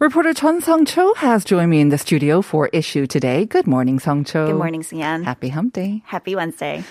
Reporter 0.00 0.32
Chun 0.32 0.62
Sung 0.62 0.86
Cho 0.86 1.12
has 1.14 1.44
joined 1.44 1.70
me 1.70 1.78
in 1.80 1.90
the 1.90 1.98
studio 1.98 2.40
for 2.40 2.68
issue 2.72 3.06
today. 3.06 3.44
Good 3.44 3.66
morning, 3.66 3.98
Sung 3.98 4.24
Cho. 4.24 4.46
Good 4.46 4.56
morning, 4.56 4.82
Sian. 4.82 5.24
Happy 5.24 5.50
Hump 5.50 5.74
Day. 5.74 6.02
Happy 6.06 6.34
Wednesday. 6.34 6.82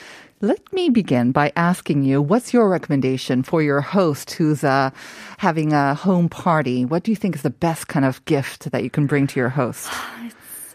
Let 0.42 0.72
me 0.72 0.90
begin 0.90 1.32
by 1.32 1.52
asking 1.56 2.04
you, 2.04 2.22
what's 2.22 2.54
your 2.54 2.70
recommendation 2.70 3.42
for 3.42 3.64
your 3.64 3.82
host 3.82 4.32
who's 4.34 4.64
uh, 4.64 4.92
having 5.40 5.74
a 5.74 5.96
home 5.96 6.30
party? 6.30 6.86
What 6.86 7.02
do 7.04 7.12
you 7.12 7.16
think 7.16 7.36
is 7.36 7.42
the 7.42 7.50
best 7.50 7.88
kind 7.88 8.06
of 8.06 8.24
gift 8.26 8.72
that 8.72 8.84
you 8.84 8.92
can 8.92 9.08
bring 9.08 9.26
to 9.28 9.40
your 9.40 9.50
host? 9.50 9.90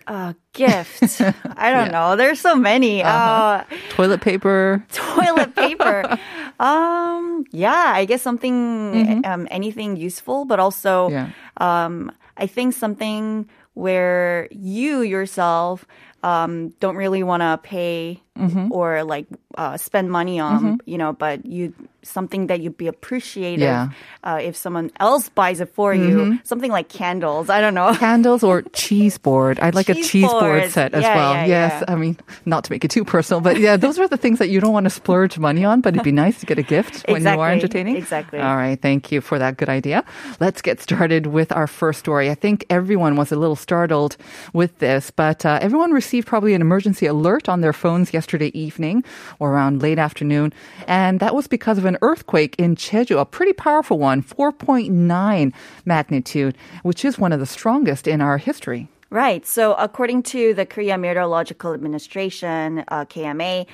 Uh, 0.07 0.35
gift. 0.53 1.01
I 1.57 1.71
don't 1.73 1.87
Yeah. 1.87 1.93
know. 1.93 2.15
There's 2.17 2.39
so 2.39 2.55
many. 2.55 3.03
uh 3.03 3.65
Toilet 3.89 4.21
paper? 4.21 4.85
toilet 4.93 5.57
paper. 5.57 6.19
um, 6.61 7.47
yeah, 7.53 7.93
I 7.97 8.05
guess 8.05 8.21
something, 8.21 9.25
um, 9.25 9.49
anything 9.51 9.97
useful, 9.97 10.45
but 10.45 10.61
also, 10.61 11.09
Yeah. 11.09 11.31
um, 11.57 12.13
I 12.37 12.47
think 12.47 12.75
something 12.75 13.49
where 13.75 14.49
you 14.51 15.03
yourself 15.03 15.85
um, 16.23 16.71
don't 16.81 16.97
really 16.97 17.23
want 17.23 17.43
to 17.43 17.61
pay 17.63 18.23
or 18.71 19.05
like 19.05 19.27
uh, 19.57 19.77
spend 19.77 20.11
money 20.11 20.41
on, 20.41 20.81
you 20.87 20.99
know, 20.99 21.13
but 21.13 21.47
you 21.47 21.73
something 22.03 22.49
that 22.49 22.61
you'd 22.61 22.77
be 22.77 22.87
appreciative 22.87 23.61
Yeah. 23.65 23.89
uh, 24.23 24.39
if 24.43 24.57
someone 24.57 24.91
else 25.01 25.31
buys 25.31 25.61
it 25.61 25.73
for 25.73 25.95
you. 25.95 26.39
Something 26.45 26.71
like 26.71 26.91
candles. 26.91 27.49
I 27.49 27.63
don't 27.63 27.73
know. 27.73 27.95
Candles 27.99 28.43
or 28.45 28.61
cheese 28.75 29.17
board? 29.17 29.59
I'd 29.61 29.75
like 29.75 29.89
a 29.89 29.95
Cheese 29.95 30.11
cheese 30.11 30.31
board 30.31 30.69
set 30.71 30.93
as 30.93 31.01
Yeah, 31.03 31.17
well. 31.17 31.33
yeah, 31.35 31.47
yes. 31.47 31.85
I 31.89 31.95
mean, 31.95 32.19
not 32.45 32.65
to 32.65 32.73
make 32.73 32.85
it 32.85 32.91
too 32.91 33.05
personal, 33.07 33.41
but 33.41 33.59
yeah, 33.59 33.79
those 33.79 33.99
are 33.99 34.07
the 34.07 34.19
things 34.19 34.39
that 34.41 34.51
you 34.51 34.61
don't 34.61 34.75
want 34.75 34.85
to 34.85 34.91
splurge 34.91 35.39
money 35.39 35.65
on, 35.65 35.81
but 35.81 35.95
it'd 35.95 36.05
be 36.05 36.13
nice 36.13 36.41
to 36.41 36.47
get 36.47 36.59
a 36.59 36.63
gift 36.63 37.09
when 37.09 37.23
you 37.23 37.29
are 37.41 37.51
entertaining. 37.51 37.97
Exactly. 37.97 38.39
All 38.41 38.57
right. 38.57 38.77
Thank 38.79 39.11
you 39.11 39.23
for 39.23 39.39
that 39.39 39.57
good 39.57 39.71
idea. 39.71 40.05
Let's 40.41 40.61
get 40.61 40.83
started 40.83 41.29
with 41.29 41.53
our 41.53 41.67
first 41.67 42.01
story. 42.01 42.29
I 42.31 42.35
think 42.35 42.67
everyone 42.69 43.17
was 43.17 43.33
a 43.33 43.37
little 43.37 43.57
startled 43.57 44.19
with 44.53 44.77
this, 44.81 45.11
but 45.11 45.47
uh, 45.47 45.59
everyone 45.63 45.93
received 45.93 46.27
probably 46.27 46.53
an 46.53 46.61
emergency 46.61 47.07
alert 47.07 47.49
on 47.49 47.63
their 47.63 47.73
phones 47.73 48.13
yesterday 48.13 48.24
evening 48.33 49.05
or 49.39 49.53
around 49.53 49.83
late 49.83 49.99
afternoon. 49.99 50.53
And 50.87 51.21
that 51.21 51.35
was 51.35 51.47
because 51.47 51.79
of 51.79 51.85
an 51.85 51.99
earthquake 52.03 52.55
in 52.59 52.77
Jeju, 52.77 53.21
a 53.21 53.25
pretty 53.25 53.53
powerful 53.53 53.99
one, 53.99 54.23
4.9 54.23 55.53
magnitude, 55.85 56.57
which 56.83 57.05
is 57.05 57.19
one 57.19 57.33
of 57.33 57.41
the 57.41 57.47
strongest 57.47 58.07
in 58.07 58.21
our 58.21 58.39
history. 58.39 58.89
Right. 59.11 59.47
So, 59.47 59.75
according 59.75 60.25
to 60.25 60.55
the 60.55 60.67
Korea 60.67 60.99
Meteorological 60.99 61.73
Administration, 61.73 62.85
uh, 62.89 63.05
KMA, 63.05 63.67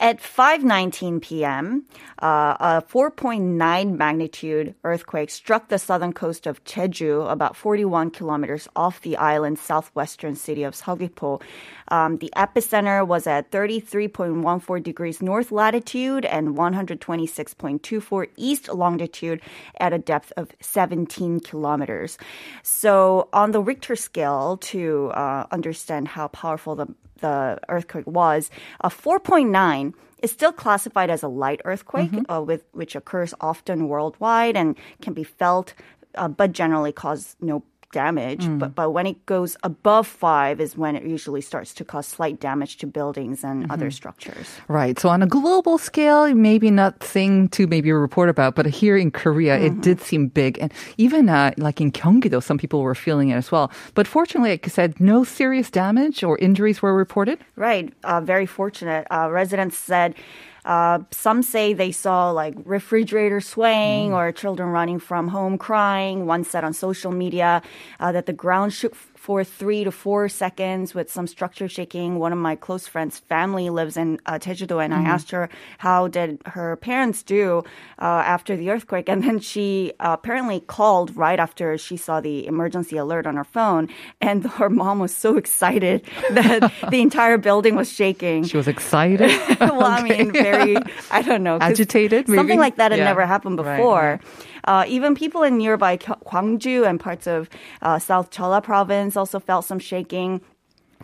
at 0.00 0.20
5:19 0.20 1.22
p.m., 1.22 1.84
uh, 2.20 2.56
a 2.60 2.82
4.9 2.82 3.96
magnitude 3.96 4.74
earthquake 4.84 5.30
struck 5.30 5.68
the 5.68 5.78
southern 5.78 6.12
coast 6.12 6.46
of 6.46 6.62
Jeju, 6.64 7.30
about 7.30 7.56
41 7.56 8.10
kilometers 8.10 8.68
off 8.74 9.00
the 9.00 9.16
island's 9.16 9.60
southwestern 9.60 10.36
city 10.36 10.62
of 10.62 10.74
Seogwipo. 10.74 11.40
Um, 11.88 12.18
the 12.18 12.32
epicenter 12.36 13.06
was 13.06 13.26
at 13.26 13.50
33.14 13.50 14.82
degrees 14.82 15.22
north 15.22 15.52
latitude 15.52 16.24
and 16.24 16.56
126.24 16.56 18.28
east 18.36 18.68
longitude 18.68 19.40
at 19.80 19.92
a 19.92 19.98
depth 19.98 20.32
of 20.36 20.50
17 20.60 21.40
kilometers. 21.40 22.18
So, 22.62 23.28
on 23.32 23.52
the 23.52 23.60
Richter 23.60 23.96
scale, 23.96 24.56
to 24.58 25.10
uh, 25.14 25.46
understand 25.50 26.08
how 26.08 26.28
powerful 26.28 26.74
the, 26.76 26.88
the 27.20 27.58
earthquake 27.68 28.06
was, 28.06 28.50
a 28.80 28.88
4.9 28.88 29.92
is 30.22 30.30
still 30.32 30.52
classified 30.52 31.10
as 31.10 31.22
a 31.22 31.28
light 31.28 31.60
earthquake, 31.64 32.10
uh, 32.28 32.42
with 32.42 32.64
which 32.72 32.96
occurs 32.96 33.34
often 33.40 33.88
worldwide 33.88 34.56
and 34.56 34.76
can 35.02 35.12
be 35.12 35.24
felt, 35.24 35.74
uh, 36.14 36.28
but 36.28 36.52
generally 36.52 36.92
cause 36.92 37.36
no 37.40 37.62
damage. 37.94 38.44
But 38.58 38.74
but 38.74 38.90
when 38.90 39.06
it 39.06 39.24
goes 39.24 39.56
above 39.62 40.06
five 40.06 40.60
is 40.60 40.76
when 40.76 40.96
it 40.96 41.04
usually 41.04 41.40
starts 41.40 41.72
to 41.74 41.84
cause 41.84 42.06
slight 42.06 42.40
damage 42.40 42.76
to 42.78 42.86
buildings 42.86 43.44
and 43.44 43.70
other 43.70 43.90
structures. 43.90 44.48
Right. 44.68 44.98
So 44.98 45.08
on 45.08 45.22
a 45.22 45.26
global 45.26 45.78
scale, 45.78 46.34
maybe 46.34 46.70
nothing 46.70 47.48
to 47.56 47.66
maybe 47.66 47.92
report 47.92 48.28
about, 48.28 48.54
but 48.58 48.66
here 48.66 48.96
in 48.96 49.10
Korea, 49.10 49.54
it 49.58 49.80
did 49.80 50.00
seem 50.00 50.28
big. 50.28 50.58
And 50.60 50.72
even 50.98 51.28
uh, 51.28 51.52
like 51.56 51.80
in 51.80 51.92
Gyeonggi-do, 51.92 52.40
some 52.40 52.58
people 52.58 52.82
were 52.82 52.94
feeling 52.94 53.30
it 53.30 53.36
as 53.36 53.50
well. 53.52 53.70
But 53.94 54.06
fortunately, 54.06 54.50
like 54.50 54.66
you 54.66 54.70
said, 54.70 55.00
no 55.00 55.24
serious 55.24 55.70
damage 55.70 56.24
or 56.24 56.36
injuries 56.38 56.82
were 56.82 56.94
reported. 56.94 57.38
Right. 57.56 57.92
Uh, 58.02 58.20
very 58.20 58.46
fortunate. 58.46 59.06
Uh, 59.10 59.28
residents 59.30 59.78
said 59.78 60.14
uh, 60.64 61.00
some 61.10 61.42
say 61.42 61.74
they 61.74 61.92
saw 61.92 62.30
like 62.30 62.54
refrigerators 62.64 63.46
swaying 63.46 64.14
or 64.14 64.32
children 64.32 64.70
running 64.70 64.98
from 64.98 65.28
home 65.28 65.58
crying. 65.58 66.26
One 66.26 66.44
said 66.44 66.64
on 66.64 66.72
social 66.72 67.12
media 67.12 67.62
uh, 68.00 68.12
that 68.12 68.26
the 68.26 68.32
ground 68.32 68.72
shook 68.72 68.94
for 69.24 69.42
three 69.42 69.84
to 69.84 69.90
four 69.90 70.28
seconds 70.28 70.94
with 70.94 71.10
some 71.10 71.26
structure 71.26 71.66
shaking. 71.66 72.18
One 72.18 72.30
of 72.30 72.38
my 72.38 72.56
close 72.56 72.86
friends' 72.86 73.18
family 73.20 73.70
lives 73.70 73.96
in 73.96 74.20
uh, 74.26 74.34
Jeju-do, 74.38 74.78
and 74.80 74.92
I 74.92 75.00
asked 75.00 75.30
her 75.30 75.48
how 75.78 76.08
did 76.08 76.42
her 76.44 76.76
parents 76.76 77.22
do 77.22 77.64
uh, 77.98 78.04
after 78.36 78.54
the 78.54 78.68
earthquake, 78.68 79.08
and 79.08 79.24
then 79.24 79.38
she 79.40 79.94
uh, 79.98 80.12
apparently 80.20 80.60
called 80.60 81.16
right 81.16 81.40
after 81.40 81.78
she 81.78 81.96
saw 81.96 82.20
the 82.20 82.46
emergency 82.46 82.98
alert 82.98 83.26
on 83.26 83.36
her 83.36 83.44
phone, 83.44 83.88
and 84.20 84.44
her 84.60 84.68
mom 84.68 84.98
was 84.98 85.14
so 85.16 85.38
excited 85.38 86.04
that 86.32 86.70
the 86.90 87.00
entire 87.00 87.38
building 87.38 87.76
was 87.76 87.90
shaking. 87.90 88.44
She 88.44 88.58
was 88.58 88.68
excited. 88.68 89.30
well, 89.60 89.84
I 89.84 90.02
mean, 90.02 90.32
very, 90.32 90.76
I 91.10 91.22
don't 91.22 91.42
know 91.42 91.56
Agitated, 91.62 92.28
maybe? 92.28 92.36
Something 92.40 92.60
like 92.60 92.76
that 92.76 92.90
had 92.92 92.98
Yeah. 93.00 93.04
never 93.08 93.24
happened 93.24 93.58
Right, 93.58 93.78
before. 93.78 94.20
Uh, 94.64 94.84
even 94.88 95.14
people 95.14 95.42
in 95.42 95.58
nearby 95.58 95.96
Gwangju 95.96 96.86
and 96.86 96.98
parts 96.98 97.26
of 97.26 97.48
uh, 97.82 97.98
South 97.98 98.30
Jeolla 98.30 98.62
province 98.62 99.16
also 99.16 99.38
felt 99.38 99.64
some 99.64 99.78
shaking. 99.78 100.40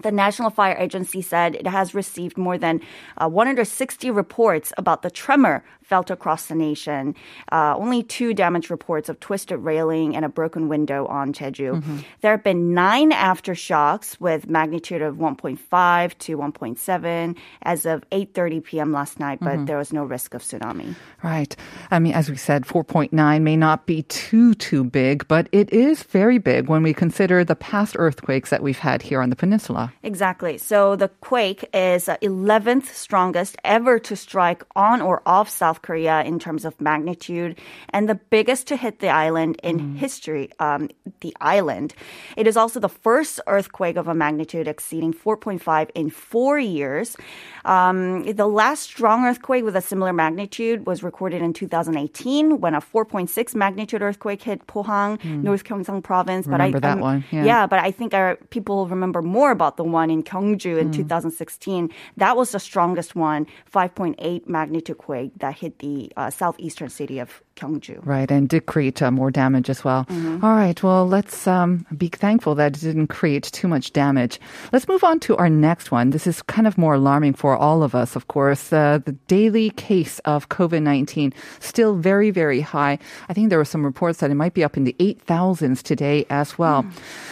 The 0.03 0.11
National 0.11 0.49
Fire 0.51 0.77
Agency 0.79 1.21
said 1.21 1.55
it 1.55 1.67
has 1.67 1.95
received 1.95 2.39
more 2.39 2.57
than 2.57 2.81
uh, 3.19 3.29
160 3.29 4.11
reports 4.11 4.73
about 4.79 5.03
the 5.03 5.11
tremor 5.11 5.63
felt 5.91 6.09
across 6.11 6.47
the 6.47 6.55
nation. 6.55 7.03
Uh, 7.51 7.75
only 7.77 8.01
two 8.17 8.31
damage 8.33 8.71
reports 8.71 9.09
of 9.11 9.19
twisted 9.19 9.59
railing 9.59 10.15
and 10.17 10.25
a 10.25 10.29
broken 10.41 10.69
window 10.75 11.01
on 11.19 11.33
Jeju. 11.33 11.71
Mm-hmm. 11.83 11.99
There 12.23 12.31
have 12.37 12.45
been 12.51 12.63
nine 12.75 13.11
aftershocks 13.11 14.09
with 14.21 14.49
magnitude 14.49 15.03
of 15.03 15.17
1.5 15.17 16.19
to 16.25 16.39
1.7 16.39 17.37
as 17.63 17.81
of 17.87 17.99
8:30 18.11 18.63
p.m. 18.65 18.93
last 18.93 19.19
night, 19.19 19.39
but 19.41 19.51
Mm-hmm. 19.51 19.65
there 19.67 19.79
was 19.83 19.93
no 19.93 20.05
risk 20.05 20.31
of 20.35 20.43
tsunami. 20.43 20.95
Right. 21.25 21.53
I 21.91 21.99
mean, 21.99 22.15
as 22.15 22.31
we 22.31 22.37
said, 22.37 22.65
4.9 22.65 23.11
may 23.43 23.57
not 23.57 23.87
be 23.87 24.03
too, 24.05 24.55
too 24.55 24.85
big, 24.85 25.27
but 25.27 25.49
it 25.51 25.69
is 25.73 26.05
very 26.05 26.39
big 26.39 26.69
when 26.69 26.83
we 26.87 26.95
consider 26.95 27.43
the 27.45 27.57
past 27.57 27.97
earthquakes 27.99 28.51
that 28.51 28.63
we've 28.63 28.79
had 28.79 29.03
here 29.03 29.21
on 29.21 29.31
the 29.31 29.37
peninsula. 29.37 29.93
Exactly. 30.05 30.57
So 30.57 30.95
the 30.95 31.09
quake 31.21 31.69
is 31.75 32.09
uh, 32.09 32.17
11th 32.23 32.87
strongest 32.95 33.57
ever 33.65 33.99
to 34.09 34.15
strike 34.15 34.63
on 34.77 35.03
or 35.03 35.21
off 35.27 35.49
South 35.51 35.80
Korea 35.83 36.23
in 36.23 36.39
terms 36.39 36.65
of 36.65 36.81
magnitude, 36.81 37.59
and 37.91 38.09
the 38.09 38.15
biggest 38.15 38.67
to 38.69 38.77
hit 38.77 39.01
the 39.01 39.09
island 39.09 39.59
in 39.63 39.97
history. 39.97 40.51
Um, 40.59 40.89
the 41.21 41.37
island. 41.41 41.95
It 42.37 42.47
is 42.47 42.57
also 42.57 42.81
the 42.81 42.89
first 42.89 43.41
earthquake 43.47 43.97
of 43.97 44.09
a 44.09 44.15
magnitude 44.15 44.67
exceeding 44.69 45.13
4.5 45.13 45.91
in 45.95 46.11
four 46.11 46.59
years. 46.59 47.17
Um, 47.65 48.25
the 48.25 48.47
last 48.47 48.83
strong 48.83 49.25
earthquake 49.25 49.65
with 49.65 49.77
a 49.77 49.81
similar 49.81 50.13
magnitude 50.13 50.87
was 50.87 51.03
recorded 51.03 51.43
in 51.43 51.53
2018 51.53 52.61
when 52.61 52.75
a 52.75 52.81
4.6 52.81 53.55
magnitude 53.55 54.03
earthquake 54.03 54.43
hit 54.43 54.67
Pohang, 54.67 55.23
North 55.25 55.65
Gyeongsang 55.65 56.03
province. 56.03 56.47
Remember 56.47 56.81
but 56.81 56.85
I, 56.85 56.89
that 56.89 56.97
I'm- 56.97 57.01
one, 57.01 57.25
yeah. 57.31 57.45
yeah, 57.45 57.67
but 57.67 57.79
I 57.79 57.91
think 57.91 58.15
our 58.15 58.37
people 58.51 58.87
remember 58.89 59.23
more 59.23 59.51
about 59.51 59.77
the 59.77 59.85
one 59.85 60.11
in 60.11 60.23
Gyeongju 60.23 60.79
in 60.79 60.91
2016. 60.91 61.91
That 62.17 62.37
was 62.37 62.53
the 62.53 62.61
strongest 62.61 63.15
one, 63.15 63.47
5.8 63.73 64.49
magnitude 64.49 64.99
quake 64.99 65.33
that 65.39 65.59
hit 65.59 65.70
the 65.79 66.13
uh, 66.17 66.31
southeastern 66.31 66.89
city 66.89 67.19
of 67.19 67.43
Gyeongju. 67.61 68.01
Right, 68.05 68.31
and 68.31 68.49
did 68.49 68.67
create 68.67 69.03
uh, 69.03 69.11
more 69.11 69.31
damage 69.31 69.69
as 69.69 69.85
well. 69.85 70.07
All 70.43 70.55
right, 70.55 70.81
well, 70.83 71.07
let's 71.07 71.47
um, 71.47 71.87
be 71.97 72.09
thankful 72.09 72.55
that 72.55 72.77
it 72.77 72.81
didn't 72.81 73.09
create 73.09 73.45
too 73.45 73.69
much 73.69 73.93
damage. 73.93 74.41
Let's 74.73 74.89
move 74.89 75.05
on 75.05 75.21
to 75.21 75.37
our 75.37 75.51
next 75.51 75.91
one. 75.91 76.11
This 76.11 76.27
is 76.27 76.43
kind 76.43 76.67
of 76.67 76.79
more 76.79 76.95
alarming 76.95 77.35
for 77.35 77.57
all 77.57 77.83
of 77.83 77.95
us, 77.95 78.17
of 78.17 78.29
course. 78.29 78.73
Uh, 78.73 78.99
the 79.05 79.13
daily 79.29 79.71
case 79.71 80.19
of 80.21 80.49
COVID 80.49 80.83
19 80.83 81.33
still 81.61 81.97
very, 81.97 82.31
very 82.31 82.61
high. 82.61 82.99
I 83.29 83.35
think 83.35 83.51
there 83.51 83.59
were 83.59 83.65
some 83.65 83.85
reports 83.85 84.21
that 84.21 84.31
it 84.31 84.35
might 84.35 84.55
be 84.55 84.65
up 84.65 84.77
in 84.77 84.85
the 84.85 84.97
8,000s 84.99 85.83
today 85.83 86.25
as 86.31 86.59
well. 86.59 86.85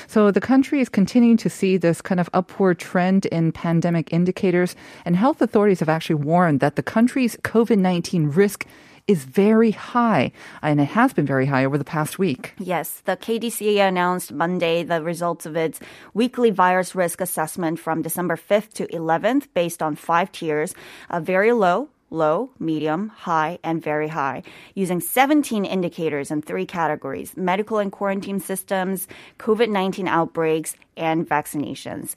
So 0.06 0.31
the 0.31 0.40
country 0.40 0.81
is 0.81 0.88
continuing 0.88 1.36
to 1.38 1.50
see 1.50 1.76
this 1.76 2.00
kind 2.02 2.20
of 2.20 2.28
upward 2.34 2.78
trend 2.78 3.26
in 3.26 3.52
pandemic 3.52 4.12
indicators, 4.12 4.76
and 5.04 5.16
health 5.16 5.40
authorities 5.40 5.81
have 5.81 5.88
actually 5.88 6.16
warned 6.16 6.60
that 6.60 6.76
the 6.76 6.82
country's 6.82 7.36
COVID 7.36 7.78
19 7.78 8.28
risk 8.31 8.66
is 9.08 9.25
very 9.25 9.70
high, 9.70 10.31
and 10.62 10.81
it 10.81 10.88
has 10.88 11.14
been 11.14 11.26
very 11.26 11.46
high 11.46 11.64
over 11.64 11.78
the 11.78 11.84
past 11.84 12.19
week. 12.19 12.52
Yes, 12.58 13.00
the 13.06 13.16
KDCA 13.16 13.88
announced 13.88 14.32
Monday 14.32 14.82
the 14.82 15.02
results 15.02 15.46
of 15.46 15.56
its 15.56 15.81
weekly 16.12 16.50
virus 16.50 16.94
risk 16.94 17.22
assessment 17.22 17.81
from 17.81 18.02
December 18.02 18.37
5th 18.37 18.75
to 18.75 18.87
11th 18.88 19.49
based 19.55 19.82
on 19.82 19.96
five 19.96 20.31
tiers, 20.31 20.75
a 21.08 21.20
very 21.20 21.52
low, 21.52 21.88
low, 22.10 22.50
medium, 22.58 23.08
high, 23.08 23.58
and 23.64 23.82
very 23.82 24.08
high, 24.08 24.43
using 24.75 25.00
17 25.00 25.64
indicators 25.64 26.31
in 26.31 26.43
three 26.43 26.66
categories 26.66 27.34
medical 27.37 27.78
and 27.78 27.90
quarantine 27.90 28.40
systems, 28.40 29.08
COVID 29.38 29.70
19 29.70 30.06
outbreaks, 30.06 30.76
and 30.96 31.26
vaccinations. 31.26 32.14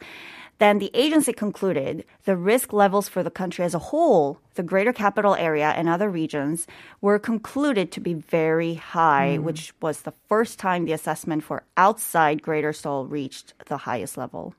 Then 0.61 0.77
the 0.77 0.91
agency 0.93 1.33
concluded 1.33 2.05
the 2.25 2.37
risk 2.37 2.71
levels 2.71 3.07
for 3.07 3.23
the 3.23 3.31
country 3.31 3.65
as 3.65 3.73
a 3.73 3.79
whole, 3.79 4.39
the 4.55 4.63
greater 4.63 4.93
capital 4.93 5.35
area 5.35 5.69
and 5.77 5.87
other 5.87 6.09
regions, 6.09 6.67
were 7.01 7.19
concluded 7.19 7.91
to 7.91 7.99
be 7.99 8.13
very 8.13 8.75
high, 8.75 9.37
which 9.37 9.73
was 9.81 10.01
the 10.01 10.13
first 10.27 10.59
time 10.59 10.85
the 10.85 10.93
assessment 10.93 11.43
for 11.43 11.63
outside 11.77 12.41
Greater 12.41 12.73
Seoul 12.73 13.05
reached 13.05 13.53
the 13.67 13.77
highest 13.77 14.17
level. 14.17 14.53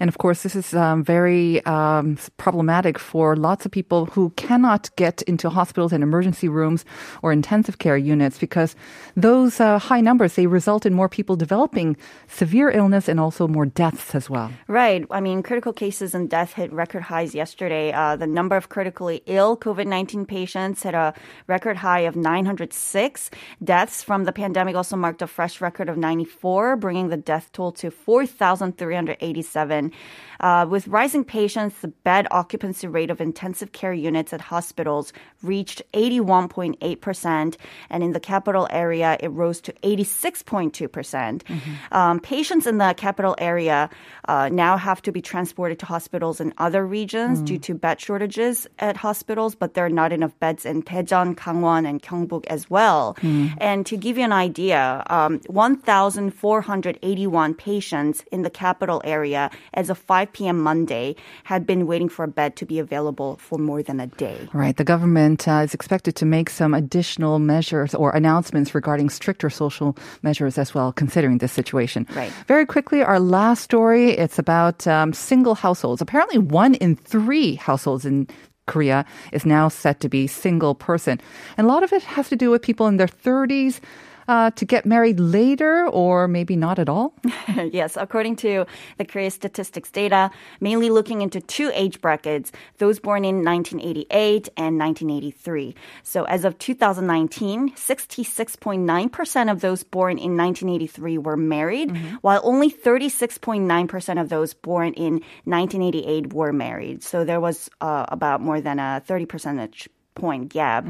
And 0.00 0.08
of 0.08 0.18
course, 0.18 0.42
this 0.42 0.56
is 0.56 0.74
um, 0.74 1.04
very 1.04 1.64
um, 1.66 2.18
problematic 2.36 2.98
for 2.98 3.36
lots 3.36 3.66
of 3.66 3.72
people 3.72 4.06
who 4.06 4.30
cannot 4.30 4.90
get 4.96 5.22
into 5.22 5.50
hospitals 5.50 5.92
and 5.92 6.02
emergency 6.02 6.48
rooms 6.48 6.84
or 7.22 7.32
intensive 7.32 7.78
care 7.78 7.96
units 7.96 8.38
because 8.38 8.74
those 9.16 9.60
uh, 9.60 9.78
high 9.78 10.00
numbers 10.00 10.34
they 10.34 10.46
result 10.46 10.86
in 10.86 10.94
more 10.94 11.08
people 11.08 11.36
developing 11.36 11.96
severe 12.28 12.70
illness 12.70 13.08
and 13.08 13.20
also 13.20 13.46
more 13.46 13.66
deaths 13.66 14.14
as 14.14 14.28
well. 14.28 14.50
Right. 14.68 15.04
I 15.10 15.20
mean, 15.20 15.42
critical 15.42 15.72
cases 15.72 16.14
and 16.14 16.28
death 16.28 16.54
hit 16.54 16.72
record 16.72 17.02
highs 17.02 17.34
yesterday. 17.34 17.92
Uh, 17.92 18.16
the 18.16 18.26
number 18.26 18.56
of 18.56 18.68
critically 18.68 19.11
ill 19.26 19.56
COVID 19.56 19.86
19 19.86 20.26
patients 20.26 20.82
hit 20.82 20.94
a 20.94 21.14
record 21.46 21.76
high 21.76 22.00
of 22.00 22.16
906. 22.16 23.30
Deaths 23.62 24.02
from 24.02 24.24
the 24.24 24.32
pandemic 24.32 24.74
also 24.76 24.96
marked 24.96 25.22
a 25.22 25.26
fresh 25.26 25.60
record 25.60 25.88
of 25.88 25.96
94, 25.96 26.76
bringing 26.76 27.08
the 27.08 27.16
death 27.16 27.50
toll 27.52 27.72
to 27.72 27.90
4,387. 27.90 29.92
Uh, 30.40 30.66
with 30.68 30.88
rising 30.88 31.24
patients, 31.24 31.80
the 31.80 31.88
bed 31.88 32.26
occupancy 32.30 32.88
rate 32.88 33.10
of 33.10 33.20
intensive 33.20 33.72
care 33.72 33.92
units 33.92 34.32
at 34.32 34.40
hospitals 34.40 35.12
reached 35.42 35.82
81.8%, 35.92 37.56
and 37.90 38.02
in 38.02 38.12
the 38.12 38.20
capital 38.20 38.66
area, 38.70 39.18
it 39.20 39.28
rose 39.28 39.60
to 39.60 39.72
86.2%. 39.84 40.90
percent 40.90 41.44
Um, 41.92 42.18
patients 42.20 42.66
in 42.66 42.78
the 42.78 42.94
capital 42.96 43.36
area 43.38 43.90
uh, 44.26 44.48
now 44.52 44.76
have 44.76 45.02
to 45.02 45.12
be 45.12 45.22
transported 45.22 45.78
to 45.80 45.86
hospitals 45.86 46.40
in 46.40 46.52
other 46.58 46.86
regions 46.86 47.40
due 47.42 47.58
to 47.58 47.74
bed 47.74 48.00
shortages 48.00 48.66
at 48.78 48.96
hospitals, 49.02 49.54
but 49.54 49.74
there 49.74 49.84
are 49.84 49.96
not 50.02 50.12
enough 50.12 50.32
beds 50.38 50.64
in 50.64 50.82
Daejeon, 50.82 51.34
Gangwon, 51.34 51.86
and 51.88 52.00
Gyeongbuk 52.00 52.46
as 52.46 52.70
well. 52.70 53.16
And 53.58 53.84
to 53.90 53.96
give 53.96 54.16
you 54.18 54.24
an 54.24 54.32
idea, 54.32 55.02
um, 55.10 55.40
1,481 55.48 57.54
patients 57.54 58.24
in 58.30 58.42
the 58.42 58.50
capital 58.64 59.02
area 59.04 59.50
as 59.74 59.90
of 59.90 59.98
5 59.98 60.32
p.m. 60.32 60.62
Monday 60.62 61.16
had 61.44 61.66
been 61.66 61.86
waiting 61.86 62.08
for 62.08 62.24
a 62.24 62.28
bed 62.28 62.56
to 62.56 62.64
be 62.64 62.78
available 62.78 63.36
for 63.36 63.58
more 63.58 63.82
than 63.82 64.00
a 64.00 64.06
day. 64.06 64.48
Right. 64.52 64.76
The 64.76 64.84
government 64.84 65.48
uh, 65.48 65.66
is 65.66 65.74
expected 65.74 66.14
to 66.16 66.24
make 66.24 66.48
some 66.48 66.74
additional 66.74 67.38
measures 67.38 67.94
or 67.94 68.14
announcements 68.14 68.74
regarding 68.74 69.10
stricter 69.10 69.50
social 69.50 69.96
measures 70.22 70.58
as 70.58 70.74
well, 70.74 70.92
considering 70.92 71.38
this 71.38 71.52
situation. 71.52 72.06
Right. 72.14 72.32
Very 72.46 72.66
quickly, 72.66 73.02
our 73.02 73.18
last 73.18 73.62
story. 73.62 74.12
It's 74.12 74.38
about 74.38 74.86
um, 74.86 75.12
single 75.12 75.54
households. 75.54 76.00
Apparently, 76.00 76.38
one 76.38 76.74
in 76.74 76.96
three 76.96 77.56
households 77.56 78.04
in 78.04 78.28
Korea 78.66 79.04
is 79.32 79.44
now 79.44 79.68
set 79.68 80.00
to 80.00 80.08
be 80.08 80.26
single 80.26 80.74
person. 80.74 81.20
And 81.56 81.66
a 81.66 81.68
lot 81.68 81.82
of 81.82 81.92
it 81.92 82.02
has 82.02 82.28
to 82.28 82.36
do 82.36 82.50
with 82.50 82.62
people 82.62 82.86
in 82.86 82.96
their 82.96 83.08
30s. 83.08 83.80
Uh, 84.28 84.50
to 84.52 84.64
get 84.64 84.86
married 84.86 85.18
later 85.18 85.86
or 85.88 86.28
maybe 86.28 86.56
not 86.56 86.78
at 86.78 86.88
all? 86.88 87.14
yes, 87.72 87.96
according 87.96 88.36
to 88.36 88.64
the 88.98 89.04
Korea 89.04 89.30
statistics 89.30 89.90
data, 89.90 90.30
mainly 90.60 90.90
looking 90.90 91.22
into 91.22 91.40
two 91.40 91.70
age 91.74 92.00
brackets, 92.00 92.52
those 92.78 93.00
born 93.00 93.24
in 93.24 93.44
1988 93.44 94.48
and 94.56 94.78
1983. 94.78 95.74
So 96.02 96.24
as 96.24 96.44
of 96.44 96.58
2019, 96.58 97.74
66.9% 97.74 99.50
of 99.50 99.60
those 99.60 99.82
born 99.82 100.18
in 100.18 100.36
1983 100.36 101.18
were 101.18 101.36
married, 101.36 101.96
while 102.22 102.40
only 102.44 102.70
36.9% 102.70 104.20
of 104.20 104.28
those 104.28 104.54
born 104.54 104.92
in 104.94 105.14
1988 105.44 106.32
were 106.32 106.52
married. 106.52 107.02
So 107.02 107.24
there 107.24 107.40
was 107.40 107.68
uh, 107.80 108.06
about 108.08 108.40
more 108.40 108.60
than 108.60 108.78
a 108.78 109.02
30 109.04 109.26
percentage 109.26 109.88
point 110.14 110.48
gap. 110.48 110.86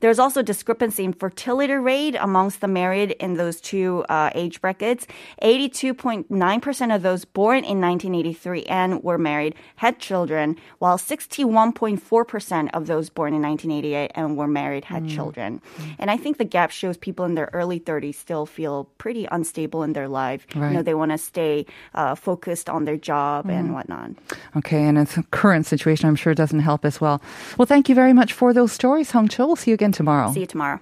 There's 0.00 0.18
also 0.18 0.42
discrepancy 0.42 1.04
in 1.04 1.12
fertility 1.12 1.74
rate 1.74 2.16
amongst 2.18 2.60
the 2.60 2.68
married 2.68 3.12
in 3.12 3.34
those 3.34 3.60
two 3.60 4.04
uh, 4.08 4.30
age 4.34 4.60
brackets. 4.60 5.06
82.9% 5.42 6.94
of 6.94 7.02
those 7.02 7.24
born 7.24 7.64
in 7.64 7.80
1983 7.80 8.64
and 8.64 9.02
were 9.02 9.18
married 9.18 9.54
had 9.76 9.98
children, 9.98 10.56
while 10.78 10.98
61.4% 10.98 12.70
of 12.74 12.86
those 12.86 13.10
born 13.10 13.34
in 13.34 13.42
1988 13.42 14.10
and 14.14 14.36
were 14.36 14.48
married 14.48 14.84
had 14.84 15.08
children. 15.08 15.60
And 15.98 16.10
I 16.10 16.16
think 16.16 16.38
the 16.38 16.44
gap 16.44 16.70
shows 16.70 16.96
people 16.96 17.24
in 17.24 17.34
their 17.34 17.50
early 17.52 17.80
30s 17.80 18.14
still 18.14 18.46
feel 18.46 18.84
pretty 18.98 19.26
unstable 19.30 19.82
in 19.82 19.92
their 19.92 20.08
life. 20.08 20.46
Right. 20.54 20.68
You 20.68 20.76
know, 20.76 20.82
they 20.82 20.94
want 20.94 21.12
to 21.12 21.18
stay 21.18 21.66
uh, 21.94 22.14
focused 22.14 22.68
on 22.68 22.84
their 22.84 22.96
job 22.96 23.48
and 23.48 23.74
whatnot. 23.74 24.10
Okay, 24.56 24.84
and 24.84 24.98
its 24.98 25.18
current 25.30 25.66
situation, 25.66 26.08
I'm 26.08 26.16
sure, 26.16 26.34
doesn't 26.34 26.60
help 26.60 26.84
as 26.84 27.00
well. 27.00 27.20
Well, 27.58 27.66
thank 27.66 27.88
you 27.88 27.94
very 27.94 28.12
much 28.12 28.32
for 28.32 28.52
those 28.52 28.63
stories, 28.68 29.10
Hong 29.10 29.28
Cho. 29.28 29.46
We'll 29.46 29.56
see 29.56 29.70
you 29.70 29.74
again 29.74 29.92
tomorrow. 29.92 30.32
See 30.32 30.40
you 30.40 30.46
tomorrow. 30.46 30.80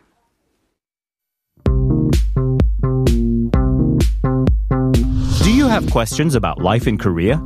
Do 5.43 5.53
you 5.53 5.69
have 5.69 5.91
questions 5.91 6.35
about 6.35 6.61
life 6.61 6.87
in 6.87 6.99
Korea? 6.99 7.43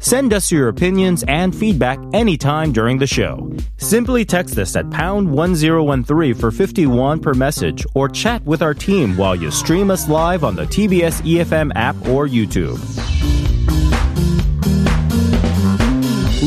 Send 0.00 0.32
us 0.32 0.50
your 0.50 0.68
opinions 0.68 1.24
and 1.28 1.54
feedback 1.54 1.98
anytime 2.14 2.72
during 2.72 2.98
the 2.98 3.06
show. 3.06 3.52
Simply 3.76 4.24
text 4.24 4.58
us 4.58 4.74
at 4.76 4.90
pound 4.90 5.30
1013 5.30 6.34
for 6.34 6.50
51 6.50 7.20
per 7.20 7.34
message 7.34 7.84
or 7.94 8.08
chat 8.08 8.42
with 8.44 8.62
our 8.62 8.74
team 8.74 9.16
while 9.16 9.36
you 9.36 9.50
stream 9.50 9.90
us 9.90 10.08
live 10.08 10.42
on 10.42 10.56
the 10.56 10.64
TBS 10.64 11.20
EFM 11.22 11.72
app 11.74 11.96
or 12.08 12.26
YouTube. 12.26 12.78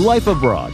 Life 0.04 0.28
Abroad, 0.28 0.74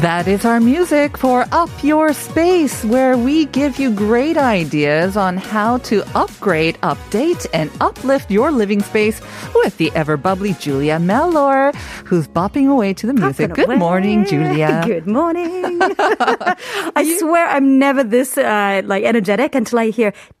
That 0.00 0.28
is 0.28 0.46
our 0.46 0.60
music 0.60 1.18
for 1.18 1.44
Up 1.52 1.68
Your 1.84 2.14
Space, 2.14 2.84
where 2.86 3.18
we 3.18 3.44
give 3.46 3.78
you 3.78 3.90
great 3.94 4.38
ideas 4.38 5.14
on 5.14 5.36
how 5.36 5.76
to 5.78 6.02
upgrade, 6.16 6.76
update, 6.80 7.46
and 7.52 7.70
uplift 7.82 8.30
your 8.30 8.50
living 8.50 8.80
space 8.82 9.20
with 9.54 9.76
the 9.76 9.92
ever 9.94 10.16
bubbly 10.16 10.54
Julia 10.54 10.98
Mellor, 10.98 11.72
who's 12.06 12.26
bopping 12.28 12.70
away 12.70 12.94
to 12.94 13.06
the 13.06 13.12
music. 13.12 13.52
Good 13.54 13.78
morning, 13.78 14.24
Julia. 14.24 14.82
Good 14.86 15.06
morning. 15.06 15.80
I 15.82 17.16
swear 17.18 17.46
I'm 17.48 17.78
never 17.78 18.02
this 18.02 18.38
uh, 18.38 18.80
like 18.84 19.04
energetic 19.04 19.54
until 19.54 19.80
I 19.80 19.90
hear. 19.90 20.14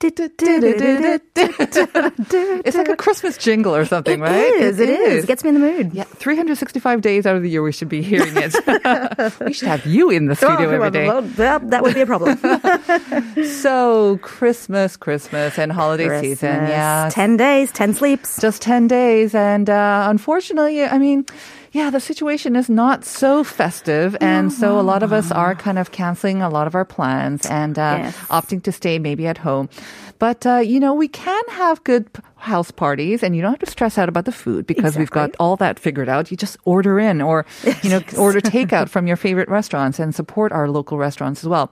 It's 2.62 2.76
like 2.76 2.88
a 2.88 2.96
Christmas 2.96 3.36
jingle 3.36 3.74
or 3.74 3.84
something, 3.84 4.20
It 4.20 4.22
right? 4.22 4.54
is, 4.54 4.78
It 4.80 4.88
is. 4.88 5.24
It 5.24 5.26
gets 5.26 5.42
me 5.44 5.48
in 5.48 5.54
the 5.54 5.60
mood. 5.60 5.92
Yeah, 5.92 6.04
365 6.04 7.00
days 7.00 7.26
out 7.26 7.36
of 7.36 7.42
the 7.42 7.50
year 7.50 7.62
we 7.62 7.72
should 7.72 7.88
be 7.88 8.02
hearing 8.02 8.32
it. 8.36 8.54
we 9.50 9.54
should 9.54 9.68
have 9.68 9.84
you 9.84 10.10
in 10.10 10.26
the 10.26 10.36
studio 10.36 10.70
every 10.70 10.90
day. 10.90 11.06
that, 11.36 11.70
that 11.70 11.82
would 11.82 11.94
be 11.94 12.02
a 12.02 12.06
problem. 12.06 12.38
So 13.44 14.18
Christmas, 14.22 14.96
Christmas, 14.96 15.58
and 15.58 15.72
holiday 15.72 16.20
season. 16.20 16.68
Yeah, 16.68 17.08
10 17.12 17.36
days, 17.36 17.72
10 17.72 17.94
sleeps. 17.94 18.40
just 18.40 18.62
10 18.62 18.88
days. 18.88 19.34
And 19.34 19.68
uh, 19.68 20.06
unfortunately, 20.08 20.84
I 20.84 20.98
mean, 20.98 21.26
yeah, 21.72 21.90
the 21.90 22.00
situation 22.00 22.56
is 22.56 22.68
not 22.68 23.04
so 23.04 23.44
festive. 23.44 24.16
And 24.20 24.52
so 24.52 24.78
a 24.78 24.82
lot 24.82 25.02
of 25.02 25.12
us 25.12 25.30
are 25.30 25.54
kind 25.54 25.78
of 25.78 25.92
canceling 25.92 26.42
a 26.42 26.48
lot 26.48 26.66
of 26.66 26.74
our 26.74 26.84
plans 26.84 27.46
and 27.46 27.78
uh, 27.78 27.98
Yes. 28.00 28.16
opting 28.28 28.62
to 28.64 28.72
stay 28.72 28.98
maybe 28.98 29.26
at 29.26 29.38
home. 29.38 29.68
But, 30.18 30.44
uh, 30.46 30.56
you 30.58 30.80
know, 30.80 30.92
we 30.92 31.08
can 31.08 31.42
have 31.50 31.82
good 31.84 32.06
house 32.36 32.70
parties 32.70 33.22
and 33.22 33.34
you 33.36 33.40
don't 33.42 33.52
have 33.52 33.60
to 33.60 33.70
stress 33.70 33.96
out 33.98 34.08
about 34.08 34.24
the 34.26 34.32
food 34.32 34.66
because 34.66 34.96
we've 34.98 35.10
got 35.10 35.30
all 35.38 35.56
that 35.56 35.78
figured 35.78 36.08
out. 36.08 36.30
You 36.30 36.36
just 36.36 36.56
order 36.64 36.98
in 36.98 37.22
or, 37.22 37.46
you 37.82 37.88
know, 37.90 38.02
order 38.18 38.40
takeout 38.56 38.88
from 38.90 39.06
your 39.06 39.16
favorite 39.16 39.48
restaurants 39.48 39.98
and 39.98 40.14
support 40.14 40.52
our 40.52 40.68
local 40.68 40.98
restaurants 40.98 41.42
as 41.42 41.48
well. 41.48 41.70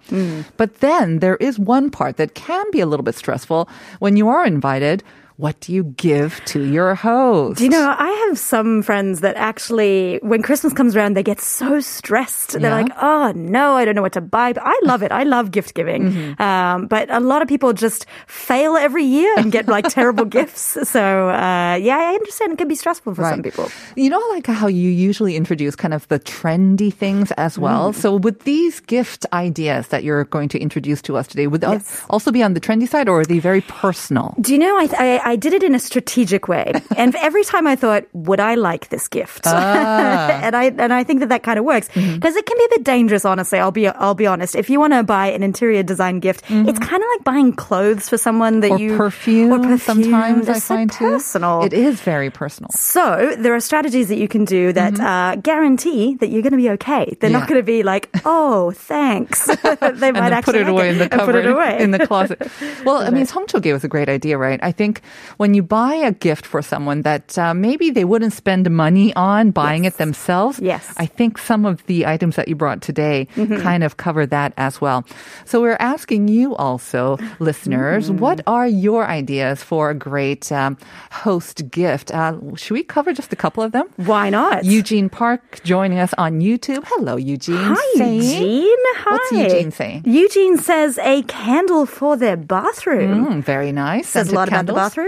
But 0.57 0.81
then 0.81 1.19
there 1.19 1.37
is 1.37 1.59
one 1.59 1.91
part 1.91 2.17
that 2.17 2.35
can 2.35 2.65
be 2.71 2.81
a 2.81 2.87
little 2.87 3.05
bit 3.05 3.17
stressful 3.17 3.69
when 3.99 4.17
you 4.17 4.29
are 4.29 4.47
invited. 4.47 5.03
What 5.39 5.61
do 5.61 5.73
you 5.73 5.85
give 5.97 6.45
to 6.47 6.65
your 6.65 6.97
host? 6.97 7.59
Do 7.59 7.65
you 7.65 7.71
know, 7.71 7.95
I 7.97 8.11
have 8.27 8.37
some 8.41 8.83
friends 8.83 9.21
that 9.21 9.37
actually, 9.37 10.19
when 10.21 10.43
Christmas 10.43 10.73
comes 10.73 10.97
around, 10.97 11.15
they 11.15 11.23
get 11.23 11.41
so 11.41 11.79
stressed. 11.79 12.59
They're 12.59 12.63
Yeah. 12.75 12.75
like, 12.83 12.91
oh 13.01 13.31
no, 13.37 13.75
I 13.79 13.85
don't 13.85 13.95
know 13.95 14.03
what 14.03 14.15
to 14.15 14.21
buy. 14.21 14.53
But 14.53 14.65
I 14.67 14.75
love 14.83 15.05
it. 15.05 15.13
I 15.13 15.23
love 15.23 15.53
gift 15.53 15.75
giving. 15.75 16.11
Mm-hmm. 16.11 16.43
Um, 16.43 16.89
but 16.89 17.09
a 17.09 17.21
lot 17.21 17.41
of 17.41 17.47
people 17.47 17.73
just 17.73 18.07
fail 18.27 18.77
every 18.77 19.05
year 19.05 19.33
and 19.39 19.53
get 19.53 19.69
like 19.69 19.87
terrible 19.89 20.25
gifts. 20.39 20.77
So, 20.89 21.29
uh, 21.31 21.79
yeah, 21.79 21.99
I 21.99 22.15
understand 22.19 22.53
it 22.55 22.59
can 22.59 22.67
be 22.67 22.75
stressful 22.75 23.15
for 23.15 23.23
some 23.23 23.41
people. 23.45 23.71
You 23.95 24.11
know, 24.11 24.23
like 24.31 24.49
how 24.49 24.67
you 24.67 24.91
usually 24.91 25.37
introduce 25.37 25.77
kind 25.77 25.95
of 25.95 26.09
the 26.09 26.19
trendy 26.19 26.93
things 26.93 27.31
as 27.39 27.55
Mm. 27.57 27.63
well. 27.63 27.93
So, 27.93 28.17
would 28.17 28.41
these 28.41 28.81
gift 28.81 29.25
ideas 29.33 29.87
that 29.95 30.03
you're 30.03 30.25
going 30.25 30.49
to 30.49 30.59
introduce 30.59 31.01
to 31.03 31.17
us 31.17 31.29
today 31.29 31.47
would 31.47 31.61
those 31.61 31.75
Yes. 31.87 32.05
also 32.11 32.33
be 32.33 32.43
on 32.43 32.55
the 32.55 32.61
trendy 32.61 32.89
side, 32.89 33.09
or 33.09 33.21
are 33.21 33.25
they 33.25 33.39
very 33.39 33.61
personal? 33.63 34.35
Do 34.41 34.53
you 34.53 34.59
know, 34.59 34.75
I, 34.77 34.89
I, 34.99 35.28
I 35.29 35.37
did 35.37 35.53
it 35.53 35.63
in 35.63 35.75
a 35.75 35.79
strategic 35.79 36.49
way. 36.49 36.73
and 36.97 37.15
every 37.17 37.45
time 37.45 37.67
I 37.67 37.77
thought, 37.77 38.05
would 38.13 38.41
I 38.41 38.55
like 38.57 38.89
this 38.89 39.09
gift? 39.09 39.43
Ah. 39.47 40.41
and 40.43 40.57
I, 40.57 40.65
and 40.65 40.93
I 40.93 41.05
think 41.05 41.21
that 41.21 41.29
that 41.29 41.43
kind 41.43 41.59
of 41.59 41.65
works 41.65 41.89
Mm-hmm. 41.89 42.15
because 42.17 42.37
it 42.37 42.45
can 42.47 42.57
be 42.59 42.65
a 42.65 42.69
bit 42.79 42.85
dangerous, 42.85 43.25
honestly. 43.25 43.59
I'll 43.59 43.71
be, 43.73 43.89
I'll 43.89 44.15
be 44.15 44.27
honest. 44.27 44.55
If 44.55 44.69
you 44.71 44.79
want 44.81 44.93
to 44.93 45.03
buy 45.03 45.27
an 45.29 45.43
interior 45.43 45.83
design 45.83 46.21
gift, 46.21 46.43
it's 46.49 46.79
kind 46.79 47.03
of 47.03 47.09
like 47.17 47.25
buying 47.25 47.53
clothes 47.53 48.09
for 48.09 48.17
someone 48.19 48.61
that 48.61 48.69
Mm-hmm. 48.69 48.85
Or 48.85 48.93
you, 48.93 48.97
perfume, 48.97 49.53
or 49.53 49.59
perfume. 49.59 49.79
sometimes 49.79 50.47
They're 50.47 50.55
I 50.57 50.59
so 50.59 50.75
find 50.75 50.93
too. 50.93 51.05
personal. 51.11 51.63
It 51.65 51.73
is 51.73 52.01
very 52.01 52.31
personal. 52.31 52.69
So 52.71 53.35
there 53.39 53.55
are 53.55 53.61
strategies 53.61 54.09
that 54.09 54.19
you 54.19 54.29
can 54.29 54.45
do 54.45 54.73
that 54.75 55.01
uh, 55.01 55.37
guarantee 55.41 56.15
that 56.21 56.29
you're 56.29 56.43
going 56.43 56.53
to 56.53 56.59
be 56.59 56.71
okay. 56.77 57.17
They're 57.21 57.31
not 57.31 57.39
Mm-hmm. 57.49 57.49
Going 57.55 57.61
to 57.63 57.67
be 57.67 57.83
like, 57.83 58.11
oh, 58.27 58.73
thanks. 58.73 59.47
they 59.63 60.13
might 60.13 60.13
then 60.13 60.15
put 60.15 60.33
actually 60.33 60.59
it 60.61 60.65
like 60.65 60.69
away 60.73 60.89
in 60.91 60.99
the 60.99 61.09
cupboard, 61.09 61.33
Put 61.33 61.45
it 61.47 61.51
away 61.51 61.81
in 61.81 61.91
the 61.93 62.07
closet. 62.07 62.39
Well, 62.85 62.99
I 62.99 63.11
mean, 63.11 63.27
성초ge 63.27 63.73
was 63.73 63.85
a 63.85 63.89
great 63.89 64.09
idea, 64.09 64.37
right? 64.39 64.61
I 64.63 64.71
think 64.73 65.01
when 65.37 65.55
you 65.55 65.63
buy 65.63 65.95
a 65.95 66.13
gift 66.13 66.47
for 66.47 66.63
someone 66.63 67.03
that 67.03 67.37
uh, 67.39 67.55
maybe 67.55 67.91
they 67.91 68.05
wouldn't 68.05 68.33
spend 68.33 68.71
money 68.71 69.15
on 69.15 69.51
buying 69.51 69.85
it 69.85 69.97
themselves, 69.99 70.59
Yes. 70.61 70.87
Mm-hmm. 70.89 71.03
I 71.03 71.07
think 71.07 71.39
some 71.39 71.65
of 71.67 71.85
the 71.87 72.07
items 72.07 72.37
that 72.37 72.49
you 72.49 72.55
brought 72.57 72.83
today 72.83 73.27
kind 73.37 73.83
of 73.85 73.97
cover 73.97 74.27
that 74.27 74.53
as 74.57 74.81
well. 74.81 75.05
So 75.45 75.61
we're 75.61 75.77
asking 75.81 76.29
you 76.29 76.55
also, 76.57 77.19
listeners, 77.39 78.09
Mm-hmm. 78.11 78.19
what 78.19 78.41
are 78.47 78.67
your 78.67 79.07
ideas 79.07 79.63
for 79.63 79.91
a 79.91 79.95
great 79.95 80.51
um, 80.53 80.77
host 81.13 81.71
gift? 81.71 82.11
Uh, 82.13 82.39
should 82.57 82.75
we 82.75 82.83
cover 82.83 83.13
just 83.13 83.33
a 83.33 83.37
couple 83.37 83.63
of 83.63 83.73
them? 83.73 83.89
Why 83.97 84.31
not? 84.31 84.65
Eugene 84.65 85.09
Park 85.09 85.61
joining 85.65 85.99
us 85.99 86.13
on 86.19 86.41
YouTube. 86.41 86.85
Hello, 86.87 87.17
Eugene. 87.17 87.57
Hi, 87.57 87.99
Saying- 87.99 88.23
Eugene. 88.23 88.85
Hi. 89.05 89.11
What's 89.13 89.33
Eugene 89.33 89.71
saying? 89.71 90.03
Eugene 90.07 90.59
says 90.59 90.99
a 90.99 91.23
candle 91.25 91.87
for 91.87 92.17
their 92.17 92.37
bathroom. 92.37 93.27
Mm, 93.27 93.43
very 93.45 93.73
nice. 93.73 94.09
Says 94.09 94.31
a 94.31 94.35
lot 94.35 94.49
about 94.49 94.67
the 94.67 94.75
bathroom. 94.75 95.08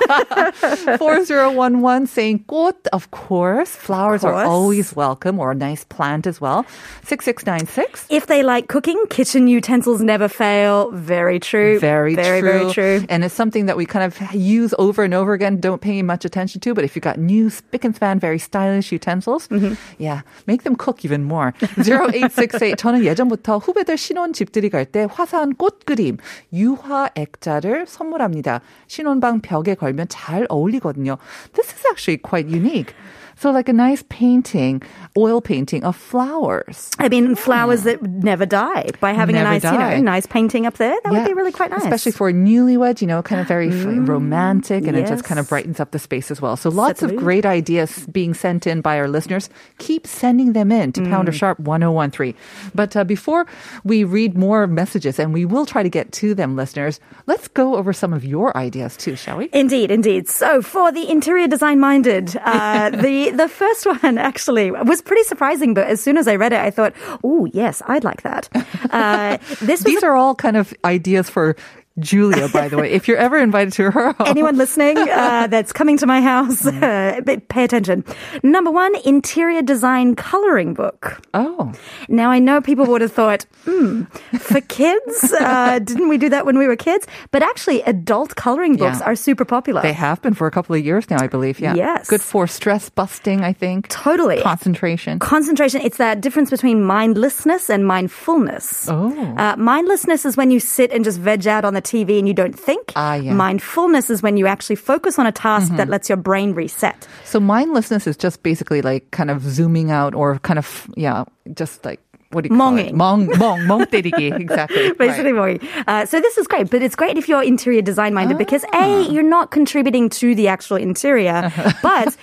4011 0.97 2.07
saying 2.07 2.43
꽃, 2.47 2.75
of 2.93 3.11
course. 3.11 3.69
Flowers 3.75 4.23
are 4.23 4.33
course. 4.33 4.47
always 4.47 4.95
welcome 4.95 5.39
or 5.39 5.51
a 5.51 5.55
nice 5.55 5.83
plant 5.85 6.27
as 6.27 6.39
well. 6.41 6.65
6696. 7.03 8.07
If 8.09 8.27
they 8.27 8.43
like 8.43 8.67
cooking, 8.67 8.97
kitchen 9.09 9.47
utensils 9.47 10.01
never 10.01 10.27
fail. 10.27 10.91
Very 10.91 11.39
true. 11.39 11.79
Very, 11.79 12.15
very, 12.15 12.41
true. 12.41 12.49
very 12.51 12.71
true. 12.73 13.05
And 13.09 13.23
it's 13.23 13.33
something 13.33 13.65
that 13.67 13.77
we 13.77 13.85
kind 13.85 14.05
of 14.05 14.33
use 14.33 14.73
over 14.77 15.03
and 15.03 15.13
over 15.13 15.33
again, 15.33 15.59
don't 15.59 15.81
pay 15.81 16.01
much 16.01 16.25
attention 16.25 16.61
to. 16.61 16.73
But 16.73 16.83
if 16.83 16.95
you've 16.95 17.03
got 17.03 17.17
new 17.17 17.49
spick 17.49 17.83
and 17.85 17.95
span, 17.95 18.19
very 18.19 18.39
stylish 18.39 18.91
utensils, 18.91 19.47
Mm-hmm. 19.49 19.73
yeah, 19.97 20.21
make 20.47 20.63
them 20.63 20.75
cook 20.75 21.03
even 21.03 21.23
more. 21.23 21.53
0868. 21.83 22.77
저는 22.77 23.03
예전부터 23.05 23.57
후배들 23.57 23.97
신혼 23.97 24.33
집들이 24.33 24.69
갈 24.69 24.85
때 24.85 25.07
화사한 25.09 25.55
꽃 25.55 25.85
그림, 25.85 26.17
유화 26.53 27.09
액자를 27.15 27.85
선물합니다. 27.87 28.61
신혼방 28.87 29.41
벽에 29.41 29.75
걸 29.75 29.82
면 29.92 30.06
잘 30.08 30.46
어울리거든요. 30.48 31.18
This 31.52 31.68
is 31.74 31.84
actually 31.90 32.18
quite 32.22 32.46
unique. 32.48 32.94
So 33.36 33.50
like 33.50 33.68
a 33.68 33.72
nice 33.72 34.04
painting, 34.08 34.82
oil 35.16 35.40
painting 35.40 35.84
of 35.84 35.96
flowers. 35.96 36.90
I 36.98 37.08
mean, 37.08 37.34
flowers 37.34 37.82
that 37.82 38.02
never 38.02 38.46
die 38.46 38.90
by 39.00 39.12
having 39.12 39.34
Never 39.34 39.48
a 39.48 39.52
nice, 39.52 39.62
die. 39.62 39.72
you 39.96 39.96
know, 40.02 40.10
nice 40.12 40.26
painting 40.26 40.66
up 40.66 40.74
there. 40.74 40.96
That 41.04 41.12
would 41.12 41.24
be 41.26 41.34
really 41.34 41.52
quite 41.52 41.70
nice. 41.70 41.82
Especially 41.82 42.12
for 42.12 42.32
newlyweds, 42.32 43.00
you 43.00 43.06
know, 43.06 43.22
kind 43.22 43.40
of 43.40 43.46
very 43.48 43.68
f- 43.68 43.84
romantic 44.08 44.86
and 44.86 44.96
it 44.96 45.06
just 45.06 45.24
kind 45.24 45.38
of 45.38 45.48
brightens 45.48 45.80
up 45.80 45.90
the 45.90 45.98
space 45.98 46.30
as 46.30 46.40
well. 46.40 46.56
So 46.56 46.70
lots 46.70 47.02
of 47.02 47.14
great 47.16 47.44
ideas 47.46 48.06
being 48.10 48.34
sent 48.34 48.66
in 48.66 48.80
by 48.80 48.98
our 48.98 49.08
listeners. 49.08 49.50
Keep 49.78 50.06
sending 50.06 50.52
them 50.52 50.70
in 50.72 50.92
to 50.92 51.02
Pounder 51.02 51.32
Mm. 51.32 51.34
Sharp 51.34 51.58
1013. 51.60 52.34
But 52.74 52.96
uh, 52.96 53.04
before 53.04 53.46
we 53.84 54.04
read 54.04 54.36
more 54.36 54.66
messages, 54.66 55.18
and 55.18 55.32
we 55.34 55.44
will 55.44 55.66
try 55.66 55.82
to 55.82 55.88
get 55.88 56.12
to 56.12 56.34
them, 56.34 56.56
listeners, 56.56 57.00
let's 57.26 57.48
go 57.48 57.76
over 57.76 57.92
some 57.92 58.12
of 58.12 58.24
your 58.24 58.56
ideas 58.56 58.96
too, 58.96 59.16
shall 59.16 59.38
we? 59.38 59.48
Indeed, 59.52 59.90
indeed. 59.90 60.28
So 60.28 60.62
for 60.62 60.92
the 60.92 61.10
interior 61.10 61.46
design 61.48 61.80
minded, 61.80 62.36
uh, 62.36 62.90
the 63.06 63.23
the 63.30 63.48
first 63.48 63.86
one 63.86 64.18
actually 64.18 64.70
was 64.70 65.02
pretty 65.02 65.22
surprising. 65.24 65.74
But 65.74 65.86
as 65.86 66.00
soon 66.00 66.16
as 66.16 66.28
I 66.28 66.36
read 66.36 66.52
it, 66.52 66.60
I 66.60 66.70
thought, 66.70 66.92
"Oh 67.22 67.46
yes, 67.46 67.82
I'd 67.86 68.04
like 68.04 68.22
that." 68.22 68.48
Uh, 68.94 69.38
this 69.60 69.82
was 69.82 69.84
These 69.84 70.02
are 70.04 70.14
all 70.14 70.34
kind 70.36 70.56
of 70.56 70.72
ideas 70.84 71.28
for 71.28 71.56
Julia, 72.00 72.48
by 72.48 72.68
the 72.68 72.76
way. 72.76 72.90
If 72.90 73.06
you're 73.06 73.16
ever 73.18 73.38
invited 73.38 73.72
to 73.74 73.90
her 73.92 74.12
home, 74.12 74.26
Anyone 74.26 74.56
listening 74.56 74.98
uh, 74.98 75.46
that's 75.50 75.72
coming 75.72 75.96
to 75.98 76.06
my 76.06 76.20
house, 76.20 76.66
uh, 76.66 77.20
pay 77.48 77.62
attention. 77.62 78.04
Number 78.42 78.70
one, 78.72 78.94
interior 79.04 79.62
design 79.62 80.16
coloring 80.16 80.74
book. 80.74 81.22
oh, 81.34 81.72
Now, 82.08 82.30
I 82.32 82.40
know 82.40 82.60
people 82.60 82.86
would 82.86 83.00
have 83.00 83.12
thought, 83.12 83.46
hmm, 83.64 84.02
for 84.38 84.60
kids, 84.80 85.32
uh, 85.38 85.78
didn't 85.78 86.08
we 86.08 86.18
do 86.18 86.28
that 86.30 86.44
when 86.46 86.58
we 86.58 86.66
were 86.66 86.74
kids? 86.74 87.06
But 87.30 87.44
actually, 87.44 87.82
adult 87.82 88.34
coloring 88.34 88.76
books 88.76 88.98
Yeah. 88.98 89.06
are 89.06 89.14
super 89.14 89.44
popular. 89.44 89.80
they 89.82 89.92
have 89.92 90.20
been 90.20 90.34
for 90.34 90.48
a 90.48 90.50
couple 90.50 90.74
of 90.74 90.84
years 90.84 91.08
now, 91.10 91.22
I 91.22 91.28
believe. 91.28 91.60
Yeah, 91.60 91.74
Yes. 91.76 92.08
good 92.08 92.22
for 92.22 92.48
stress 92.48 92.90
busting. 92.90 93.44
I 93.44 93.52
think 93.52 93.86
Totally. 93.88 94.40
concentration. 94.42 95.20
Concentration, 95.20 95.80
it's 95.80 95.98
that 95.98 96.20
difference 96.20 96.50
between 96.50 96.82
mindlessness 96.82 97.70
and 97.70 97.86
mindfulness. 97.86 98.88
Oh. 98.90 99.12
Uh, 99.36 99.54
mindlessness 99.56 100.24
is 100.24 100.36
when 100.36 100.50
you 100.50 100.58
sit 100.58 100.90
and 100.90 101.04
just 101.04 101.20
veg 101.20 101.46
out 101.46 101.64
on 101.64 101.74
the 101.74 101.83
TV 101.84 102.18
and 102.18 102.26
you 102.26 102.34
don't 102.34 102.58
think. 102.58 102.92
Ah, 102.96 103.14
yeah. 103.14 103.30
Mm-hmm. 103.30 103.36
Mindfulness 103.36 104.10
is 104.10 104.22
when 104.22 104.36
you 104.36 104.46
actually 104.46 104.76
focus 104.76 105.18
on 105.18 105.26
a 105.26 105.32
task 105.32 105.74
that 105.76 105.88
lets 105.88 106.08
your 106.08 106.16
brain 106.16 106.52
reset. 106.54 107.06
So 107.24 107.38
mindlessness 107.38 108.06
is 108.06 108.16
just 108.16 108.42
basically 108.42 108.82
like 108.82 109.10
kind 109.10 109.30
of 109.30 109.42
zooming 109.42 109.90
out 109.90 110.14
or 110.14 110.38
kind 110.40 110.58
of 110.58 110.90
yeah, 110.96 111.24
just 111.54 111.84
like 111.84 112.00
what 112.33 112.43
do 112.43 112.49
you 112.53 112.55
call 112.57 112.77
it? 112.77 112.93
멍ing. 112.93 112.95
멍, 112.95 113.25
멍, 113.39 113.65
멍 113.65 113.85
때리기. 113.89 114.29
Exactly. 114.39 114.91
Basically, 114.93 115.33
Right. 115.33 115.59
Mogi. 115.59 115.83
Uh, 115.87 116.05
so 116.05 116.19
this 116.21 116.37
is 116.37 116.45
great, 116.47 116.69
but 116.69 116.83
it's 116.83 116.95
great 116.95 117.17
if 117.17 117.27
you're 117.27 117.41
interior 117.41 117.81
design 117.81 118.13
minded 118.13 118.37
because 118.37 118.63
Ah. 118.71 118.85
a 118.85 119.09
you're 119.09 119.23
not 119.25 119.49
contributing 119.49 120.09
to 120.21 120.35
the 120.35 120.47
actual 120.47 120.77
interior, 120.77 121.41
Uh-huh. 121.49 121.73
but 121.81 122.13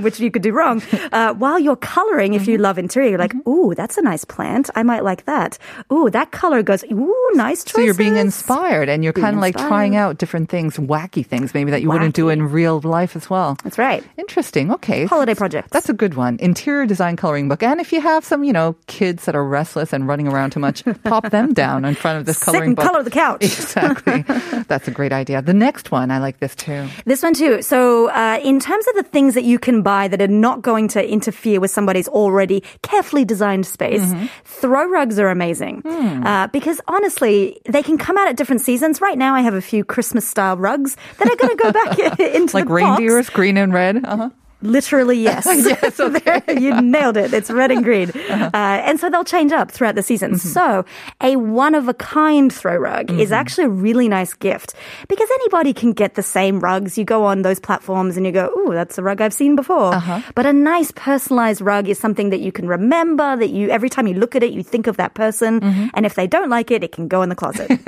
which 0.01 0.19
you 0.19 0.31
could 0.31 0.41
do 0.41 0.51
wrong. 0.51 0.81
Uh, 1.13 1.33
while 1.37 1.59
you're 1.59 1.75
coloring, 1.77 2.33
if 2.33 2.47
you 2.47 2.55
Mm-hmm. 2.57 2.63
love 2.63 2.77
interior, 2.81 3.09
you're 3.13 3.19
like, 3.21 3.35
ooh, 3.47 3.75
that's 3.77 3.97
a 3.97 4.01
nice 4.01 4.25
plant. 4.25 4.71
I 4.75 4.81
might 4.81 5.03
like 5.05 5.25
that. 5.29 5.59
Ooh, 5.93 6.09
that 6.09 6.31
color 6.31 6.63
goes. 6.63 6.81
Ooh, 6.89 7.13
nice 7.35 7.61
choices. 7.63 7.75
So 7.77 7.81
you're 7.85 7.93
being 7.93 8.17
inspired 8.17 8.89
and 8.89 9.03
you're 9.03 9.13
kind 9.13 9.35
of 9.37 9.41
like 9.45 9.53
trying 9.55 9.93
inspired. 9.93 10.17
out 10.17 10.17
different 10.17 10.49
things, 10.49 10.77
wacky 10.81 11.21
things 11.23 11.53
maybe 11.53 11.69
that 11.69 11.83
you 11.85 11.89
wouldn't 11.93 12.15
do 12.15 12.29
in 12.29 12.49
real 12.49 12.81
life 12.81 13.15
as 13.15 13.29
well. 13.29 13.57
That's 13.63 13.77
right. 13.77 14.01
Interesting. 14.17 14.71
Okay. 14.73 15.05
Holiday 15.05 15.35
projects. 15.37 15.69
That's 15.69 15.89
a 15.89 15.93
good 15.93 16.15
one. 16.17 16.37
Interior 16.41 16.87
design 16.89 17.13
coloring 17.15 17.45
book. 17.47 17.61
And 17.61 17.79
if 17.79 17.93
you 17.93 18.01
have 18.01 18.25
some, 18.25 18.41
you 18.43 18.53
know, 18.53 18.73
kids 18.87 19.25
that 19.29 19.35
are 19.35 19.38
restless 19.44 19.92
and 19.92 20.06
running 20.08 20.28
around 20.28 20.50
too 20.50 20.60
much, 20.60 20.84
pop 21.04 21.30
them 21.30 21.52
down 21.52 21.84
in 21.84 21.94
front 21.94 22.18
of 22.18 22.26
this 22.26 22.38
Sit 22.38 22.44
coloring 22.46 22.68
and 22.70 22.76
book. 22.76 22.84
color 22.86 23.02
the 23.02 23.10
couch. 23.10 23.42
Exactly. 23.60 24.22
That's 24.68 24.88
a 24.88 24.90
great 24.90 25.12
idea. 25.12 25.42
The 25.42 25.54
next 25.54 25.90
one, 25.90 26.10
I 26.10 26.18
like 26.18 26.40
this 26.40 26.54
too. 26.54 26.88
This 27.04 27.22
one 27.22 27.34
too. 27.34 27.62
So, 27.62 28.08
uh, 28.10 28.40
in 28.42 28.60
terms 28.60 28.86
of 28.88 28.94
the 28.96 29.02
things 29.02 29.34
that 29.34 29.44
you 29.44 29.58
can 29.58 29.82
buy 29.82 30.08
that 30.08 30.20
are 30.20 30.28
not 30.28 30.62
going 30.62 30.88
to 30.88 31.06
interfere 31.08 31.60
with 31.60 31.70
somebody's 31.70 32.08
already 32.08 32.62
carefully 32.82 33.24
designed 33.24 33.66
space, 33.66 34.00
Mm-hmm. 34.00 34.26
throw 34.44 34.88
rugs 34.88 35.18
are 35.18 35.28
amazing. 35.28 35.80
Hmm. 35.82 36.24
Uh, 36.26 36.46
because 36.48 36.80
honestly, 36.88 37.60
they 37.68 37.82
can 37.82 37.98
come 37.98 38.16
out 38.18 38.28
at 38.28 38.36
different 38.36 38.62
seasons. 38.62 39.00
Right 39.00 39.18
now, 39.18 39.34
I 39.34 39.40
have 39.42 39.54
a 39.54 39.60
few 39.60 39.84
Christmas 39.84 40.26
style 40.26 40.56
rugs 40.56 40.96
that 41.18 41.30
are 41.30 41.36
going 41.36 41.56
to 41.56 41.62
go 41.62 41.72
back 41.72 41.98
into 42.20 42.56
Like 42.56 42.64
the 42.64 42.70
box. 42.70 42.98
reindeers, 43.00 43.30
green 43.30 43.56
and 43.56 43.72
red. 43.72 44.04
Uh-huh. 44.04 44.30
Literally, 44.62 45.18
yes. 45.30 45.46
Yes, 45.46 46.00
okay. 46.00 46.42
You 46.60 46.80
nailed 46.80 47.16
it. 47.16 47.32
It's 47.32 47.50
red 47.50 47.70
and 47.70 47.84
green. 47.84 48.10
Uh-huh. 48.10 48.50
uh 48.52 48.80
and 48.86 49.00
so 49.00 49.08
they'll 49.10 49.24
change 49.24 49.52
up 49.52 49.70
throughout 49.70 49.94
the 49.94 50.02
season. 50.02 50.32
Mm-hmm. 50.32 50.48
So 50.48 50.84
a 51.20 51.36
one 51.36 51.74
of 51.74 51.88
a 51.88 51.94
kind 51.94 52.52
throw 52.52 52.76
rug 52.76 53.10
is 53.10 53.30
mm-hmm. 53.30 53.34
actually 53.34 53.64
a 53.64 53.68
really 53.68 54.08
nice 54.08 54.32
gift 54.34 54.74
because 55.08 55.28
anybody 55.30 55.72
can 55.72 55.92
get 55.92 56.14
the 56.14 56.22
same 56.22 56.60
rugs. 56.60 56.98
You 56.98 57.04
go 57.04 57.24
on 57.24 57.42
those 57.42 57.60
platforms 57.60 58.16
and 58.16 58.26
you 58.26 58.32
go, 58.32 58.50
ooh, 58.56 58.72
that's 58.72 58.98
a 58.98 59.02
rug 59.02 59.20
I've 59.20 59.34
seen 59.34 59.56
before. 59.56 59.94
Uh-huh. 59.94 60.20
But 60.34 60.46
a 60.46 60.52
nice 60.52 60.90
personalized 60.92 61.60
rug 61.60 61.88
is 61.88 61.98
something 61.98 62.30
that 62.30 62.40
you 62.40 62.52
can 62.52 62.66
remember 62.66 63.36
that 63.36 63.50
you, 63.50 63.70
every 63.70 63.88
time 63.88 64.06
you 64.06 64.14
look 64.14 64.34
at 64.36 64.42
it, 64.42 64.52
you 64.52 64.62
think 64.62 64.86
of 64.86 64.96
that 64.96 65.14
person. 65.14 65.60
Mm-hmm. 65.60 65.86
And 65.94 66.06
if 66.06 66.14
they 66.14 66.26
don't 66.26 66.50
like 66.50 66.70
it, 66.70 66.82
it 66.82 66.92
can 66.92 67.08
go 67.08 67.22
in 67.22 67.28
the 67.28 67.36
closet. 67.36 67.70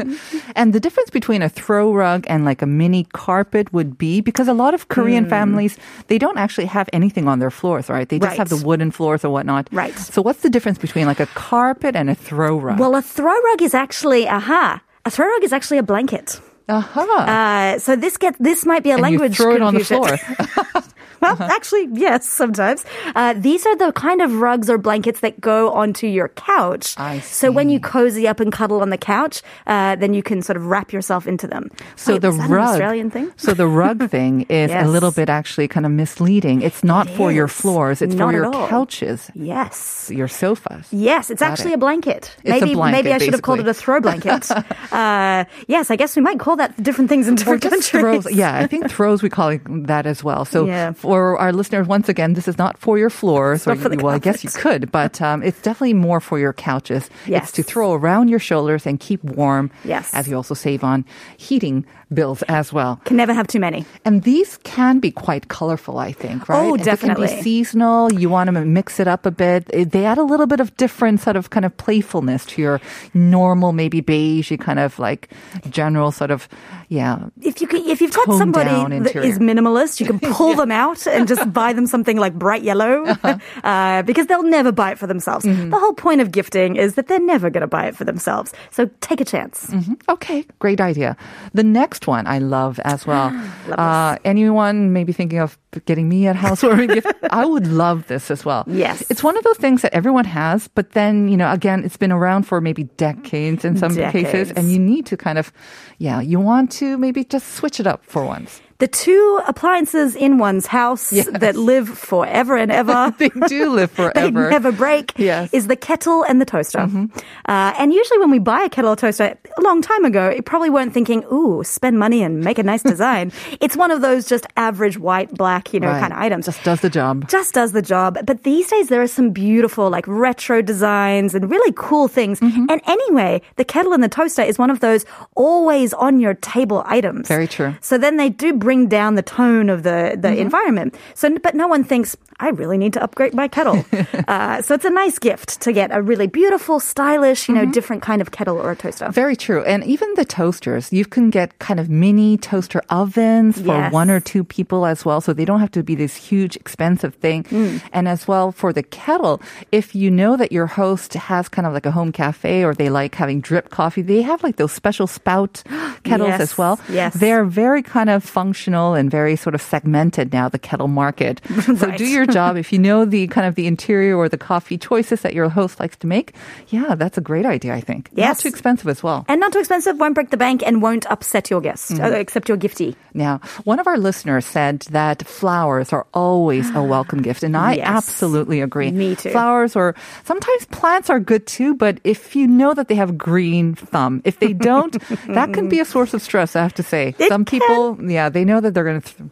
And 0.54 0.74
the 0.74 0.80
difference 0.80 1.08
between 1.08 1.40
a 1.42 1.48
throw 1.48 1.92
rug 1.94 2.26
and 2.28 2.44
like 2.44 2.60
a 2.60 2.66
mini 2.66 3.04
carpet 3.12 3.72
would 3.72 3.96
be 3.96 4.20
because 4.20 4.48
a 4.48 4.52
lot 4.52 4.74
of. 4.74 4.88
Korean 4.92 5.24
hmm. 5.24 5.30
families, 5.30 5.78
they 6.08 6.18
don't 6.18 6.38
actually 6.38 6.61
have 6.66 6.88
anything 6.92 7.28
on 7.28 7.38
their 7.38 7.50
floors, 7.50 7.88
right? 7.88 8.08
They 8.08 8.18
just 8.18 8.30
Right. 8.30 8.38
have 8.38 8.48
the 8.48 8.56
wooden 8.64 8.90
floors 8.90 9.24
or 9.24 9.30
whatnot. 9.30 9.68
Right. 9.72 9.96
So 9.98 10.22
what's 10.22 10.40
the 10.40 10.50
difference 10.50 10.78
between 10.78 11.06
like 11.06 11.20
a 11.20 11.26
carpet 11.34 11.96
and 11.96 12.08
a 12.10 12.14
throw 12.14 12.58
rug? 12.58 12.78
well, 12.78 12.94
a 12.96 13.02
throw 13.02 13.32
rug 13.50 13.62
is 13.62 13.74
actually, 13.74 14.28
aha, 14.28 14.80
a 15.04 15.10
throw 15.10 15.26
rug 15.26 15.44
is 15.44 15.52
actually 15.52 15.78
a 15.78 15.82
blanket. 15.82 16.40
Aha. 16.68 17.74
Uh, 17.74 17.78
so 17.78 17.96
this 17.96 18.16
get 18.16 18.36
this 18.38 18.64
might 18.64 18.82
be 18.82 18.90
a 18.90 18.94
and 18.94 19.00
you 19.00 19.02
language 19.18 19.36
throw 19.36 19.54
it 19.54 19.62
on 19.62 19.74
the 19.74 19.84
floor. 19.84 20.16
well, 21.22 21.36
actually, 21.40 21.88
yes, 21.92 22.26
sometimes. 22.28 22.84
Uh, 23.14 23.34
these 23.34 23.64
are 23.66 23.76
the 23.76 23.92
kind 23.92 24.20
of 24.20 24.40
rugs 24.40 24.68
or 24.68 24.78
blankets 24.78 25.20
that 25.20 25.40
go 25.40 25.70
onto 25.72 26.06
your 26.06 26.28
couch. 26.30 26.94
I 26.98 27.20
So 27.20 27.50
when 27.52 27.70
you 27.70 27.80
cozy 27.80 28.26
up 28.28 28.40
and 28.40 28.52
cuddle 28.52 28.80
on 28.82 28.90
the 28.90 28.98
couch, 28.98 29.42
uh, 29.66 29.96
then 29.96 30.14
you 30.14 30.22
can 30.22 30.42
sort 30.42 30.56
of 30.56 30.66
wrap 30.66 30.92
yourself 30.92 31.26
into 31.26 31.46
them. 31.46 31.70
So 31.96 32.14
Wait, 32.14 32.22
the 32.22 32.28
is 32.28 32.38
that 32.38 32.50
rug, 32.50 32.60
an 32.60 32.68
Australian 32.68 33.10
thing? 33.10 33.32
So 33.36 33.54
the 33.54 33.66
rug 33.66 34.10
thing 34.14 34.42
is 34.50 34.70
a 34.72 34.84
little 34.88 35.12
bit 35.12 35.28
actually 35.28 35.68
kind 35.68 35.86
of 35.86 35.92
misleading. 35.92 36.62
It's 36.62 36.82
not 36.84 37.06
It 37.08 37.16
for 37.16 37.30
your 37.32 37.48
floors; 37.48 38.02
it's 38.02 38.14
for 38.14 38.32
your 38.32 38.50
couches, 38.68 39.30
Yes. 39.34 40.10
your 40.12 40.28
sofas. 40.28 40.86
Yes, 40.90 41.30
it's 41.30 41.40
Got 41.40 41.52
actually 41.52 41.72
it. 41.72 41.80
a 41.80 41.84
blanket. 41.86 42.22
It's 42.42 42.50
a 42.50 42.60
maybe 42.60 42.74
blanket, 42.74 42.96
maybe 43.04 43.12
I 43.14 43.18
should 43.18 43.34
have 43.34 43.42
called 43.42 43.60
it 43.60 43.68
a 43.68 43.74
throw 43.74 44.00
blanket. 44.00 44.50
uh, 44.92 45.44
yes, 45.68 45.90
I 45.90 45.96
guess 45.96 46.16
we 46.16 46.22
might 46.22 46.38
call 46.44 46.56
that 46.56 46.70
different 46.82 47.08
things 47.12 47.28
in 47.28 47.34
different 47.36 47.62
countries. 47.62 47.88
throws. 47.88 48.26
Yeah, 48.32 48.54
I 48.64 48.66
think 48.66 48.90
throws 48.90 49.22
we 49.22 49.28
call 49.30 49.48
it 49.56 49.60
that 49.86 50.06
as 50.06 50.22
well. 50.24 50.44
So 50.44 50.58
Yeah. 50.72 50.92
for 50.92 51.11
our 51.12 51.52
listeners, 51.52 51.86
once 51.86 52.08
again, 52.08 52.34
this 52.34 52.48
is 52.48 52.58
not 52.58 52.78
for 52.78 52.98
your 52.98 53.10
floors. 53.10 53.66
not 53.66 53.78
for 53.78 53.88
the 53.88 53.96
well, 53.96 54.14
I 54.14 54.18
guess 54.18 54.44
you 54.44 54.50
could, 54.50 54.90
but 54.92 55.20
um, 55.20 55.42
it's 55.42 55.60
definitely 55.60 55.94
more 55.94 56.20
for 56.20 56.38
your 56.38 56.52
couches. 56.52 57.10
Yes. 57.26 57.44
It's 57.44 57.52
to 57.52 57.62
throw 57.62 57.92
around 57.92 58.28
your 58.28 58.38
shoulders 58.38 58.86
and 58.86 58.98
keep 58.98 59.22
warm. 59.24 59.70
Yes. 59.84 60.12
As 60.14 60.28
you 60.28 60.36
also 60.36 60.54
save 60.54 60.84
on 60.84 61.04
heating 61.36 61.84
bills 62.14 62.42
as 62.48 62.72
well. 62.72 63.00
Can 63.04 63.16
never 63.16 63.32
have 63.34 63.46
too 63.46 63.60
many. 63.60 63.84
And 64.04 64.22
these 64.22 64.58
can 64.64 64.98
be 65.00 65.10
quite 65.10 65.48
colorful, 65.48 65.98
I 65.98 66.12
think, 66.12 66.48
right? 66.48 66.58
Oh, 66.58 66.74
And 66.74 66.80
They 66.80 66.84
can 66.96 67.08
definitely. 67.14 67.26
be 67.36 67.42
seasonal. 67.42 68.12
You 68.12 68.28
want 68.28 68.48
to 68.52 68.64
mix 68.64 69.00
it 69.00 69.08
up 69.08 69.26
a 69.26 69.30
bit. 69.30 69.66
They 69.72 70.04
add 70.04 70.18
a 70.18 70.22
little 70.22 70.46
bit 70.46 70.60
of 70.60 70.76
different 70.76 71.20
sort 71.20 71.36
of 71.36 71.50
kind 71.50 71.64
of 71.64 71.76
playfulness 71.76 72.44
to 72.46 72.62
your 72.62 72.80
normal, 73.14 73.72
maybe 73.72 74.00
beige 74.00 74.52
kind 74.60 74.78
of 74.78 74.98
like 74.98 75.30
general 75.70 76.12
sort 76.12 76.30
of, 76.30 76.48
yeah. 76.88 77.28
if 77.40 77.60
you 77.60 77.66
can, 77.66 77.84
if 77.88 78.00
you've 78.00 78.12
got 78.12 78.28
somebody 78.36 78.70
that 79.00 79.16
is 79.16 79.38
minimalist, 79.38 80.00
you 80.00 80.06
can 80.06 80.18
pull 80.34 80.54
them 80.54 80.70
out 80.70 81.06
and 81.06 81.26
just 81.26 81.52
buy 81.52 81.72
them 81.72 81.86
something 81.86 82.16
like 82.18 82.34
bright 82.34 82.62
yellow, 82.62 83.04
Uh-huh. 83.22 83.38
uh, 83.64 84.02
because 84.02 84.26
they'll 84.26 84.42
never 84.42 84.72
buy 84.72 84.92
it 84.92 84.98
for 84.98 85.06
themselves. 85.06 85.44
Mm-hmm. 85.44 85.70
The 85.70 85.78
whole 85.78 85.92
point 85.94 86.20
of 86.20 86.30
gifting 86.32 86.76
is 86.76 86.94
that 86.94 87.08
they're 87.08 87.20
never 87.20 87.50
going 87.50 87.62
to 87.62 87.66
buy 87.66 87.86
it 87.86 87.96
for 87.96 88.04
themselves. 88.04 88.52
So 88.70 88.90
take 89.00 89.20
a 89.20 89.24
chance. 89.24 89.72
Okay, 90.08 90.44
great 90.58 90.80
idea. 90.80 91.16
The 91.54 91.62
next 91.62 92.01
one 92.06 92.26
I 92.26 92.38
love 92.38 92.78
as 92.84 93.06
well. 93.10 93.30
uh, 93.72 94.16
anyone 94.24 94.92
maybe 94.92 95.12
thinking 95.12 95.38
of 95.38 95.58
getting 95.86 96.08
me 96.08 96.26
a 96.26 96.32
housewarming 96.34 96.88
gift? 96.88 97.06
I 97.30 97.44
would 97.46 97.66
love 97.66 98.06
this 98.08 98.30
as 98.30 98.44
well. 98.44 98.64
Yes. 98.66 99.02
It's 99.10 99.22
one 99.22 99.36
of 99.36 99.44
those 99.44 99.56
things 99.58 99.82
that 99.82 99.94
everyone 99.94 100.24
has, 100.26 100.68
but 100.68 100.92
then, 100.92 101.28
you 101.28 101.36
know, 101.36 101.50
again, 101.52 101.84
it's 101.84 101.96
been 101.96 102.12
around 102.12 102.44
for 102.44 102.60
maybe 102.60 102.84
decades 102.96 103.64
in 103.64 103.76
some 103.76 103.94
cases, 103.94 104.52
and 104.52 104.70
you 104.70 104.78
need 104.78 105.06
to 105.06 105.16
kind 105.16 105.38
of, 105.38 105.52
yeah, 105.98 106.20
you 106.20 106.38
want 106.40 106.70
to 106.72 106.98
maybe 106.98 107.24
just 107.24 107.54
switch 107.54 107.80
it 107.80 107.86
up 107.86 108.04
for 108.04 108.24
once. 108.24 108.60
The 108.82 108.88
two 108.88 109.40
appliances 109.46 110.16
in 110.16 110.38
one's 110.38 110.66
house 110.66 111.12
Yes. 111.12 111.28
that 111.44 111.54
live 111.54 111.86
forever 111.88 112.56
and 112.56 112.70
ever. 112.72 113.14
They 113.22 113.30
do 113.46 113.70
live 113.70 113.90
forever. 114.00 114.42
They 114.44 114.50
never 114.58 114.72
break. 114.72 115.12
Yes. 115.16 115.46
Mm-hmm. 115.46 115.56
Is 115.58 115.64
the 115.68 115.76
kettle 115.76 116.24
and 116.28 116.40
the 116.42 116.44
toaster. 116.54 116.80
Uh, 116.82 117.78
and 117.78 117.92
usually, 117.94 118.18
when 118.18 118.32
we 118.36 118.40
buy 118.40 118.62
a 118.64 118.68
kettle 118.68 118.90
or 118.90 118.96
toaster 118.96 119.38
a 119.60 119.62
long 119.62 119.82
time 119.82 120.04
ago, 120.04 120.24
it 120.38 120.44
probably 120.50 120.70
weren't 120.76 120.92
thinking, 120.92 121.22
"Ooh, 121.32 121.62
spend 121.62 121.94
money 122.06 122.20
and 122.26 122.40
make 122.42 122.58
a 122.58 122.66
nice 122.72 122.82
design." 122.82 123.30
it's 123.64 123.76
one 123.76 123.92
of 123.94 124.00
those 124.00 124.26
just 124.26 124.46
average 124.56 124.98
white, 124.98 125.30
black, 125.42 125.72
you 125.72 125.78
know, 125.78 125.92
Right. 125.92 126.00
kind 126.02 126.12
of 126.12 126.18
items. 126.18 126.46
Just 126.46 126.64
does 126.64 126.80
the 126.80 126.90
job. 126.90 127.28
just 127.28 127.54
does 127.54 127.70
the 127.78 127.82
job. 127.94 128.18
But 128.26 128.42
these 128.42 128.66
days 128.74 128.88
there 128.88 129.02
are 129.06 129.12
some 129.18 129.30
beautiful 129.30 129.90
like 129.96 130.06
retro 130.08 130.58
designs 130.72 131.36
and 131.36 131.48
really 131.54 131.72
cool 131.76 132.08
things. 132.18 132.40
Mm-hmm. 132.40 132.66
And 132.72 132.80
anyway, 132.96 133.42
the 133.60 133.64
kettle 133.64 133.92
and 133.92 134.02
the 134.02 134.08
toaster 134.18 134.42
is 134.42 134.58
one 134.58 134.70
of 134.74 134.80
those 134.80 135.04
always 135.36 135.94
on 135.94 136.18
your 136.24 136.34
table 136.34 136.82
items. 136.98 137.28
Very 137.28 137.46
true. 137.46 137.70
So 137.80 137.94
then 137.98 138.16
they 138.16 138.30
do 138.30 138.48
bring 138.54 138.71
down 138.88 139.14
the 139.14 139.22
tone 139.22 139.68
of 139.70 139.82
the, 139.82 140.16
the 140.18 140.28
Mm-hmm. 140.32 140.40
environment. 140.48 140.94
So, 141.14 141.28
but 141.38 141.54
no 141.54 141.68
one 141.68 141.84
thinks, 141.84 142.16
I 142.40 142.48
really 142.50 142.78
need 142.78 142.92
to 142.94 143.02
upgrade 143.02 143.34
my 143.34 143.46
kettle. 143.48 143.84
uh, 144.28 144.62
so 144.62 144.74
it's 144.74 144.84
a 144.84 144.90
nice 144.90 145.18
gift 145.18 145.60
to 145.62 145.72
get 145.72 145.90
a 145.94 146.00
really 146.02 146.26
beautiful, 146.26 146.80
stylish, 146.80 147.48
you 147.48 147.54
know, 147.54 147.62
Mm-hmm. 147.62 147.70
different 147.78 148.02
kind 148.02 148.20
of 148.22 148.30
kettle 148.32 148.56
or 148.58 148.72
a 148.72 148.76
toaster. 148.76 149.08
Very 149.12 149.36
true. 149.36 149.62
And 149.64 149.84
even 149.84 150.08
the 150.14 150.24
toasters, 150.24 150.92
you 150.92 151.04
can 151.04 151.30
get 151.30 151.58
kind 151.60 151.78
of 151.78 151.88
mini 151.88 152.36
toaster 152.36 152.80
ovens 152.90 153.60
for 153.60 153.76
Yes. 153.76 153.92
one 153.92 154.10
or 154.10 154.20
two 154.20 154.42
people 154.44 154.84
as 154.86 155.04
well. 155.04 155.20
So 155.20 155.32
they 155.32 155.44
don't 155.44 155.60
have 155.60 155.70
to 155.72 155.82
be 155.82 155.94
this 155.94 156.16
huge, 156.16 156.56
expensive 156.56 157.14
thing. 157.22 157.44
Mm. 157.44 157.80
And 157.92 158.08
as 158.08 158.26
well 158.26 158.50
for 158.52 158.72
the 158.72 158.82
kettle, 158.82 159.40
if 159.70 159.94
you 159.94 160.10
know 160.10 160.36
that 160.36 160.50
your 160.50 160.66
host 160.66 161.14
has 161.14 161.48
kind 161.48 161.66
of 161.66 161.72
like 161.72 161.86
a 161.86 161.90
home 161.92 162.10
cafe 162.12 162.64
or 162.64 162.74
they 162.74 162.88
like 162.90 163.14
having 163.14 163.40
drip 163.40 163.70
coffee, 163.70 164.02
they 164.02 164.22
have 164.22 164.42
like 164.42 164.56
those 164.56 164.72
special 164.72 165.06
spout 165.06 165.62
kettles 166.04 166.34
Yes, 166.34 166.40
as 166.40 166.58
well. 166.58 166.80
yes. 166.88 167.14
They're 167.14 167.44
very 167.44 167.82
kind 167.82 168.10
of 168.10 168.24
functional 168.24 168.61
and 168.68 169.10
very 169.10 169.34
sort 169.36 169.54
of 169.54 169.60
segmented 169.62 170.32
now, 170.32 170.48
the 170.48 170.58
kettle 170.58 170.88
market. 170.88 171.40
So 171.62 171.86
Right. 171.88 171.98
do 171.98 172.06
your 172.06 172.26
job. 172.26 172.56
If 172.62 172.72
you 172.72 172.78
know 172.78 173.04
the 173.04 173.26
kind 173.28 173.46
of 173.46 173.54
the 173.54 173.66
interior 173.66 174.16
or 174.16 174.28
the 174.28 174.38
coffee 174.38 174.78
choices 174.78 175.20
that 175.22 175.34
your 175.34 175.48
host 175.48 175.80
likes 175.80 175.96
to 175.98 176.06
make, 176.06 176.34
yeah, 176.68 176.94
that's 176.94 177.18
a 177.18 177.20
great 177.20 177.46
idea, 177.46 177.74
I 177.74 177.80
think. 177.80 178.10
Not 178.16 178.38
too 178.38 178.48
expensive 178.48 178.88
as 178.88 179.02
well. 179.02 179.24
And 179.28 179.40
not 179.40 179.52
too 179.52 179.58
expensive, 179.58 179.98
won't 179.98 180.14
break 180.14 180.30
the 180.30 180.36
bank, 180.36 180.62
and 180.66 180.82
won't 180.82 181.06
upset 181.10 181.50
your 181.50 181.60
guest, 181.60 181.90
Mm-hmm. 181.92 182.04
uh, 182.04 182.18
except 182.18 182.48
your 182.48 182.58
giftee. 182.58 182.94
Now, 183.14 183.40
one 183.64 183.78
of 183.80 183.86
our 183.86 183.96
listeners 183.98 184.44
said 184.46 184.80
that 184.90 185.26
flowers 185.26 185.92
are 185.92 186.06
always 186.14 186.70
a 186.74 186.82
welcome 186.82 187.22
gift, 187.22 187.42
and 187.42 187.56
I 187.56 187.74
Yes. 187.74 187.86
absolutely 187.88 188.60
agree. 188.60 188.90
Me 188.92 189.14
too. 189.16 189.30
Flowers 189.30 189.74
or 189.76 189.94
sometimes 190.24 190.64
plants 190.70 191.08
are 191.10 191.20
good 191.20 191.46
too, 191.46 191.74
but 191.74 191.98
if 192.04 192.34
you 192.36 192.46
know 192.46 192.74
that 192.74 192.88
they 192.88 192.96
have 192.96 193.16
green 193.16 193.74
thumb, 193.74 194.20
if 194.24 194.38
they 194.38 194.52
don't, 194.52 194.92
that 195.34 195.52
can 195.54 195.68
be 195.68 195.80
a 195.80 195.84
source 195.84 196.12
of 196.14 196.20
stress. 196.22 196.56
I 196.56 196.62
have 196.62 196.74
to 196.74 196.82
say, 196.82 197.14
It 197.18 197.28
some 197.28 197.44
people, 197.44 197.96
yeah, 198.02 198.28
they 198.28 198.44
know 198.44 198.51
that 198.60 198.74
they're 198.74 198.84
going 198.84 199.00
to. 199.00 199.14
Th- 199.14 199.30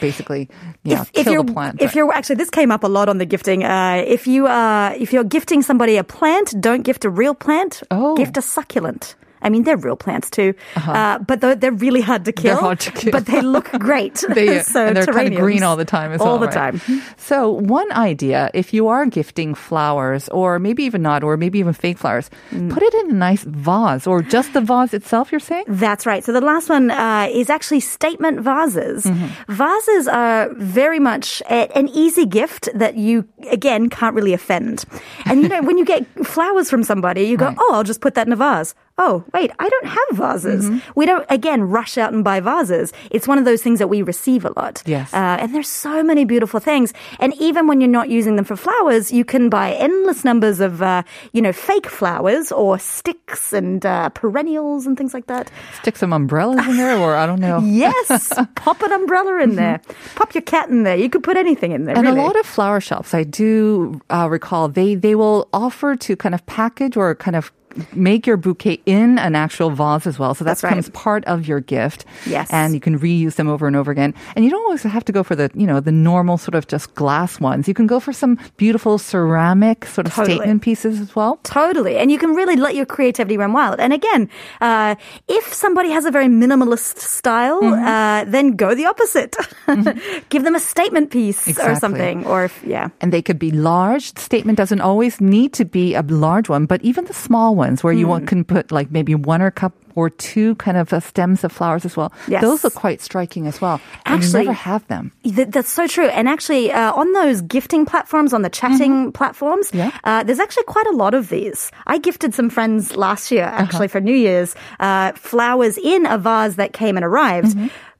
Basically, 0.00 0.48
yeah, 0.82 1.02
if, 1.02 1.10
if 1.14 1.26
you're 1.28 1.44
plant. 1.44 1.80
if 1.80 1.94
you're 1.94 2.12
actually 2.12 2.34
this 2.34 2.50
came 2.50 2.72
up 2.72 2.82
a 2.82 2.88
lot 2.88 3.08
on 3.08 3.18
the 3.18 3.24
gifting. 3.24 3.62
Uh, 3.62 4.02
if 4.04 4.26
you 4.26 4.48
uh, 4.48 4.92
if 4.98 5.12
you're 5.12 5.22
gifting 5.22 5.62
somebody 5.62 5.96
a 5.98 6.02
plant, 6.02 6.52
don't 6.60 6.82
gift 6.82 7.04
a 7.04 7.10
real 7.10 7.32
plant. 7.32 7.80
Oh. 7.92 8.16
Gift 8.16 8.36
a 8.36 8.42
succulent. 8.42 9.14
I 9.44 9.48
mean, 9.50 9.62
they're 9.64 9.76
real 9.76 9.96
plants 9.96 10.28
too, 10.30 10.54
uh 10.76 11.18
but 11.18 11.40
they're, 11.40 11.54
they're 11.54 11.78
really 11.86 12.00
hard 12.00 12.24
to 12.24 12.32
kill. 12.32 12.54
Uh-huh. 12.56 12.66
hard 12.66 12.80
to 12.80 12.90
kill. 12.90 13.12
but 13.12 13.26
they 13.26 13.40
look 13.40 13.70
great. 13.88 14.24
They, 14.28 14.60
so 14.74 14.86
and 14.86 14.96
they're 14.96 15.06
kind 15.06 15.32
of 15.32 15.38
green 15.40 15.62
all 15.62 15.76
the 15.76 15.84
time 15.84 16.10
as 16.12 16.20
all 16.20 16.38
well. 16.38 16.38
the 16.40 16.46
right? 16.58 16.74
time. 16.80 17.02
So 17.16 17.50
one 17.50 17.90
idea, 17.92 18.50
if 18.54 18.72
you 18.74 18.88
are 18.88 19.06
gifting 19.06 19.54
flowers, 19.54 20.28
or 20.30 20.58
maybe 20.58 20.82
even 20.84 21.02
not, 21.02 21.22
or 21.22 21.36
maybe 21.36 21.58
even 21.58 21.72
fake 21.74 21.98
flowers, 21.98 22.30
Mm. 22.50 22.70
put 22.72 22.82
it 22.82 22.94
in 22.94 23.10
a 23.10 23.14
nice 23.14 23.44
vase, 23.44 24.06
or 24.06 24.22
just 24.22 24.52
the 24.52 24.60
vase 24.60 24.92
itself. 24.94 25.30
You're 25.32 25.40
saying? 25.40 25.64
That's 25.68 26.06
right. 26.06 26.22
So 26.24 26.32
the 26.32 26.40
last 26.40 26.68
one 26.68 26.90
uh, 26.90 27.28
is 27.30 27.50
actually 27.50 27.80
statement 27.80 28.40
vases. 28.40 29.04
Mm-hmm. 29.04 29.52
Vases 29.52 30.08
are 30.08 30.48
very 30.56 30.98
much 31.00 31.42
a, 31.50 31.68
an 31.76 31.88
easy 31.88 32.26
gift 32.26 32.68
that 32.74 32.96
you, 32.96 33.26
again, 33.50 33.88
can't 33.90 34.14
really 34.14 34.32
offend. 34.32 34.84
And 35.26 35.42
you 35.42 35.48
know, 35.48 35.62
when 35.68 35.78
you 35.78 35.84
get 35.84 36.06
flowers 36.26 36.70
from 36.70 36.82
somebody, 36.84 37.22
you 37.24 37.36
go, 37.36 37.46
Right. 37.46 37.56
oh, 37.60 37.70
I'll 37.74 37.84
just 37.84 38.00
put 38.00 38.14
that 38.14 38.26
in 38.26 38.32
a 38.32 38.36
vase. 38.36 38.74
Oh, 38.96 39.24
wait, 39.32 39.50
I 39.58 39.68
don't 39.68 39.86
have 39.86 40.08
vases. 40.12 40.66
Mm-hmm. 40.66 40.90
We 40.94 41.04
don't, 41.04 41.26
again, 41.28 41.62
rush 41.62 41.98
out 41.98 42.12
and 42.12 42.22
buy 42.22 42.38
vases. 42.38 42.92
It's 43.10 43.26
one 43.26 43.38
of 43.38 43.44
those 43.44 43.60
things 43.60 43.80
that 43.80 43.88
we 43.88 44.02
receive 44.02 44.44
a 44.44 44.52
lot. 44.56 44.84
Yes. 44.86 45.12
Uh, 45.12 45.36
and 45.40 45.52
there's 45.52 45.68
so 45.68 46.04
many 46.04 46.24
beautiful 46.24 46.60
things. 46.60 46.94
And 47.18 47.34
even 47.40 47.66
when 47.66 47.80
you're 47.80 47.90
not 47.90 48.08
using 48.08 48.36
them 48.36 48.44
for 48.44 48.54
flowers, 48.54 49.10
you 49.10 49.24
can 49.24 49.48
buy 49.48 49.72
endless 49.72 50.24
numbers 50.24 50.60
of, 50.60 50.80
uh, 50.80 51.02
you 51.32 51.42
know, 51.42 51.52
fake 51.52 51.88
flowers 51.88 52.52
or 52.52 52.78
sticks 52.78 53.52
and 53.52 53.84
uh, 53.84 54.10
perennials 54.10 54.86
and 54.86 54.96
things 54.96 55.12
like 55.12 55.26
that. 55.26 55.50
Stick 55.80 55.96
some 55.96 56.12
umbrellas 56.12 56.64
in 56.64 56.76
there, 56.76 56.96
or 56.96 57.16
I 57.16 57.26
don't 57.26 57.40
know. 57.40 57.62
Yes, 57.74 58.32
pop 58.54 58.80
an 58.82 58.92
umbrella 58.92 59.42
in 59.42 59.56
there. 59.56 59.80
Pop 60.14 60.34
your 60.34 60.42
cat 60.42 60.68
in 60.68 60.84
there. 60.84 60.94
You 60.96 61.10
could 61.10 61.24
put 61.24 61.36
anything 61.36 61.72
in 61.72 61.86
there. 61.86 61.96
And 61.96 62.06
really. 62.06 62.20
a 62.20 62.22
lot 62.22 62.38
of 62.38 62.46
flower 62.46 62.80
shops, 62.80 63.12
I 63.14 63.24
do 63.24 64.00
uh, 64.10 64.28
recall, 64.30 64.68
they 64.68 64.94
they 64.94 65.14
will 65.14 65.48
offer 65.52 65.96
to 65.96 66.16
kind 66.16 66.34
of 66.34 66.46
package 66.46 66.96
or 66.96 67.14
kind 67.16 67.34
of 67.36 67.52
make 67.94 68.26
your 68.26 68.36
bouquet 68.36 68.80
in 68.86 69.18
an 69.18 69.34
actual 69.34 69.70
vase 69.70 70.06
as 70.06 70.18
well. 70.18 70.34
So 70.34 70.44
that 70.44 70.50
That's 70.50 70.62
right. 70.64 70.70
becomes 70.70 70.90
part 70.90 71.24
of 71.26 71.46
your 71.46 71.60
gift. 71.60 72.04
Yes. 72.26 72.48
And 72.52 72.74
you 72.74 72.80
can 72.80 72.98
reuse 72.98 73.34
them 73.36 73.48
over 73.48 73.66
and 73.66 73.76
over 73.76 73.90
again. 73.90 74.14
And 74.36 74.44
you 74.44 74.50
don't 74.50 74.62
always 74.64 74.82
have 74.82 75.04
to 75.06 75.12
go 75.12 75.22
for 75.22 75.34
the, 75.34 75.50
you 75.54 75.66
know, 75.66 75.80
the 75.80 75.92
normal 75.92 76.38
sort 76.38 76.54
of 76.54 76.66
just 76.68 76.94
glass 76.94 77.40
ones. 77.40 77.66
You 77.68 77.74
can 77.74 77.86
go 77.86 78.00
for 78.00 78.12
some 78.12 78.38
beautiful 78.56 78.98
ceramic 78.98 79.84
sort 79.86 80.06
of 80.06 80.14
Totally. 80.14 80.36
statement 80.36 80.62
pieces 80.62 81.00
as 81.00 81.14
well. 81.16 81.38
Totally. 81.42 81.96
And 81.98 82.10
you 82.10 82.18
can 82.18 82.34
really 82.34 82.56
let 82.56 82.74
your 82.74 82.86
creativity 82.86 83.36
run 83.36 83.52
wild. 83.52 83.80
And 83.80 83.92
again, 83.92 84.28
uh, 84.60 84.94
if 85.28 85.52
somebody 85.52 85.90
has 85.90 86.04
a 86.04 86.10
very 86.10 86.26
minimalist 86.26 86.98
style, 86.98 87.60
Mm-hmm. 87.62 87.84
uh, 87.84 88.24
then 88.30 88.56
go 88.56 88.74
the 88.74 88.86
opposite. 88.86 89.36
Give 90.28 90.44
them 90.44 90.54
a 90.54 90.60
statement 90.60 91.10
piece 91.10 91.58
or 91.58 91.74
something. 91.76 92.26
Or 92.26 92.44
if, 92.44 92.62
yeah. 92.64 92.88
and 93.00 93.12
they 93.12 93.22
could 93.22 93.38
be 93.38 93.50
large. 93.50 94.16
Statement 94.18 94.56
doesn't 94.58 94.80
always 94.80 95.20
need 95.20 95.52
to 95.54 95.64
be 95.64 95.94
a 95.94 96.02
large 96.02 96.48
one, 96.48 96.66
but 96.66 96.82
even 96.82 97.04
the 97.06 97.14
small 97.14 97.54
ones 97.64 97.82
where 97.84 97.92
you 97.92 98.06
Hmm. 98.06 98.10
want, 98.12 98.26
can 98.28 98.44
put 98.44 98.70
like 98.78 98.90
maybe 98.90 99.14
one 99.14 99.40
or 99.42 99.50
cup 99.50 99.72
or 99.96 100.10
two 100.10 100.54
kind 100.56 100.76
of 100.76 100.92
uh, 100.92 100.98
stems 101.00 101.44
of 101.44 101.52
flowers 101.52 101.84
as 101.84 101.96
well. 101.96 102.10
Yes. 102.26 102.42
Those 102.42 102.64
look 102.64 102.74
quite 102.74 103.00
striking 103.00 103.46
as 103.46 103.60
well. 103.60 103.80
Actually- 104.06 104.44
never 104.44 104.52
have 104.52 104.82
them. 104.88 105.12
Th- 105.22 105.48
That's 105.54 105.70
so 105.70 105.86
true. 105.86 106.08
And 106.18 106.28
actually, 106.28 106.72
uh, 106.72 106.92
on 106.92 107.12
those 107.12 107.42
gifting 107.42 107.86
platforms, 107.86 108.32
on 108.34 108.42
the 108.42 108.50
chatting 108.50 109.12
platforms, 109.12 109.70
Yeah. 109.72 109.90
uh, 110.02 110.24
there's 110.24 110.40
actually 110.40 110.64
quite 110.64 110.86
a 110.88 110.96
lot 110.96 111.14
of 111.14 111.28
these. 111.28 111.70
I 111.86 111.98
gifted 111.98 112.34
some 112.34 112.50
friends 112.50 112.96
last 112.96 113.30
year, 113.30 113.44
actually, 113.44 113.88
for 113.88 114.00
New 114.00 114.16
Year's, 114.26 114.54
uh, 114.80 115.12
flowers 115.14 115.78
in 115.78 116.06
a 116.06 116.18
vase 116.18 116.56
that 116.56 116.72
came 116.72 116.96
and 116.98 117.04
arrived. 117.06 117.56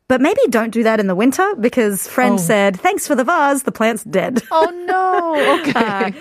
But 0.07 0.21
maybe 0.21 0.41
don't 0.51 0.69
do 0.71 0.83
that 0.83 1.01
in 1.01 1.07
the 1.07 1.15
winter 1.15 1.55
because 1.59 2.07
friend 2.07 2.35
Oh. 2.35 2.37
said, 2.37 2.79
thanks 2.79 3.07
for 3.07 3.15
the 3.15 3.25
vase, 3.25 3.63
the 3.63 3.73
plant's 3.73 4.05
dead. 4.05 4.43
Oh 4.51 4.71
no! 4.87 5.15
Okay. 5.65 5.73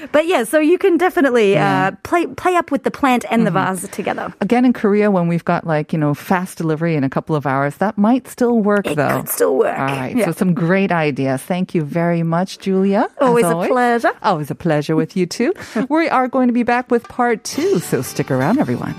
Uh, 0.04 0.08
but 0.12 0.26
yeah, 0.26 0.43
so 0.46 0.60
you 0.60 0.78
can 0.78 0.98
definitely 0.98 1.58
uh, 1.58 1.91
play 2.04 2.26
play 2.28 2.56
up 2.56 2.72
with 2.72 2.84
the 2.84 2.91
plant 2.91 3.26
and 3.30 3.46
the 3.46 3.52
vase 3.52 3.88
together. 3.89 4.34
Again, 4.41 4.63
in 4.65 4.74
Korea, 4.74 5.12
when 5.12 5.28
we've 5.28 5.43
got 5.46 5.67
like 5.67 5.91
you 5.93 6.00
know 6.00 6.13
fast 6.13 6.58
delivery 6.58 6.96
in 6.96 7.04
a 7.04 7.10
couple 7.10 7.36
of 7.36 7.46
hours, 7.46 7.76
that 7.78 7.98
might 7.98 8.28
still 8.28 8.60
work 8.60 8.88
It 8.88 8.96
though. 8.96 9.19
could 9.22 9.30
still 9.30 9.58
work. 9.58 9.78
All 9.78 9.86
right. 9.86 10.15
Yeah. 10.15 10.26
So 10.26 10.32
some 10.32 10.54
great 10.54 10.91
ideas. 10.91 11.41
Thank 11.43 11.76
you 11.76 11.84
very 11.84 12.24
much, 12.24 12.60
Julia. 12.60 13.08
as 13.19 13.28
Always 13.28 13.46
a 13.46 13.67
pleasure. 13.67 14.12
Always 14.24 14.50
a 14.50 14.56
pleasure 14.56 14.96
with 14.96 15.15
you 15.17 15.26
too. 15.26 15.54
we 15.89 16.08
are 16.10 16.28
going 16.28 16.48
to 16.48 16.54
be 16.54 16.63
back 16.63 16.89
with 16.89 17.04
part 17.10 17.43
two, 17.43 17.80
so 17.80 18.02
stick 18.02 18.32
around, 18.32 18.60
everyone. 18.60 18.96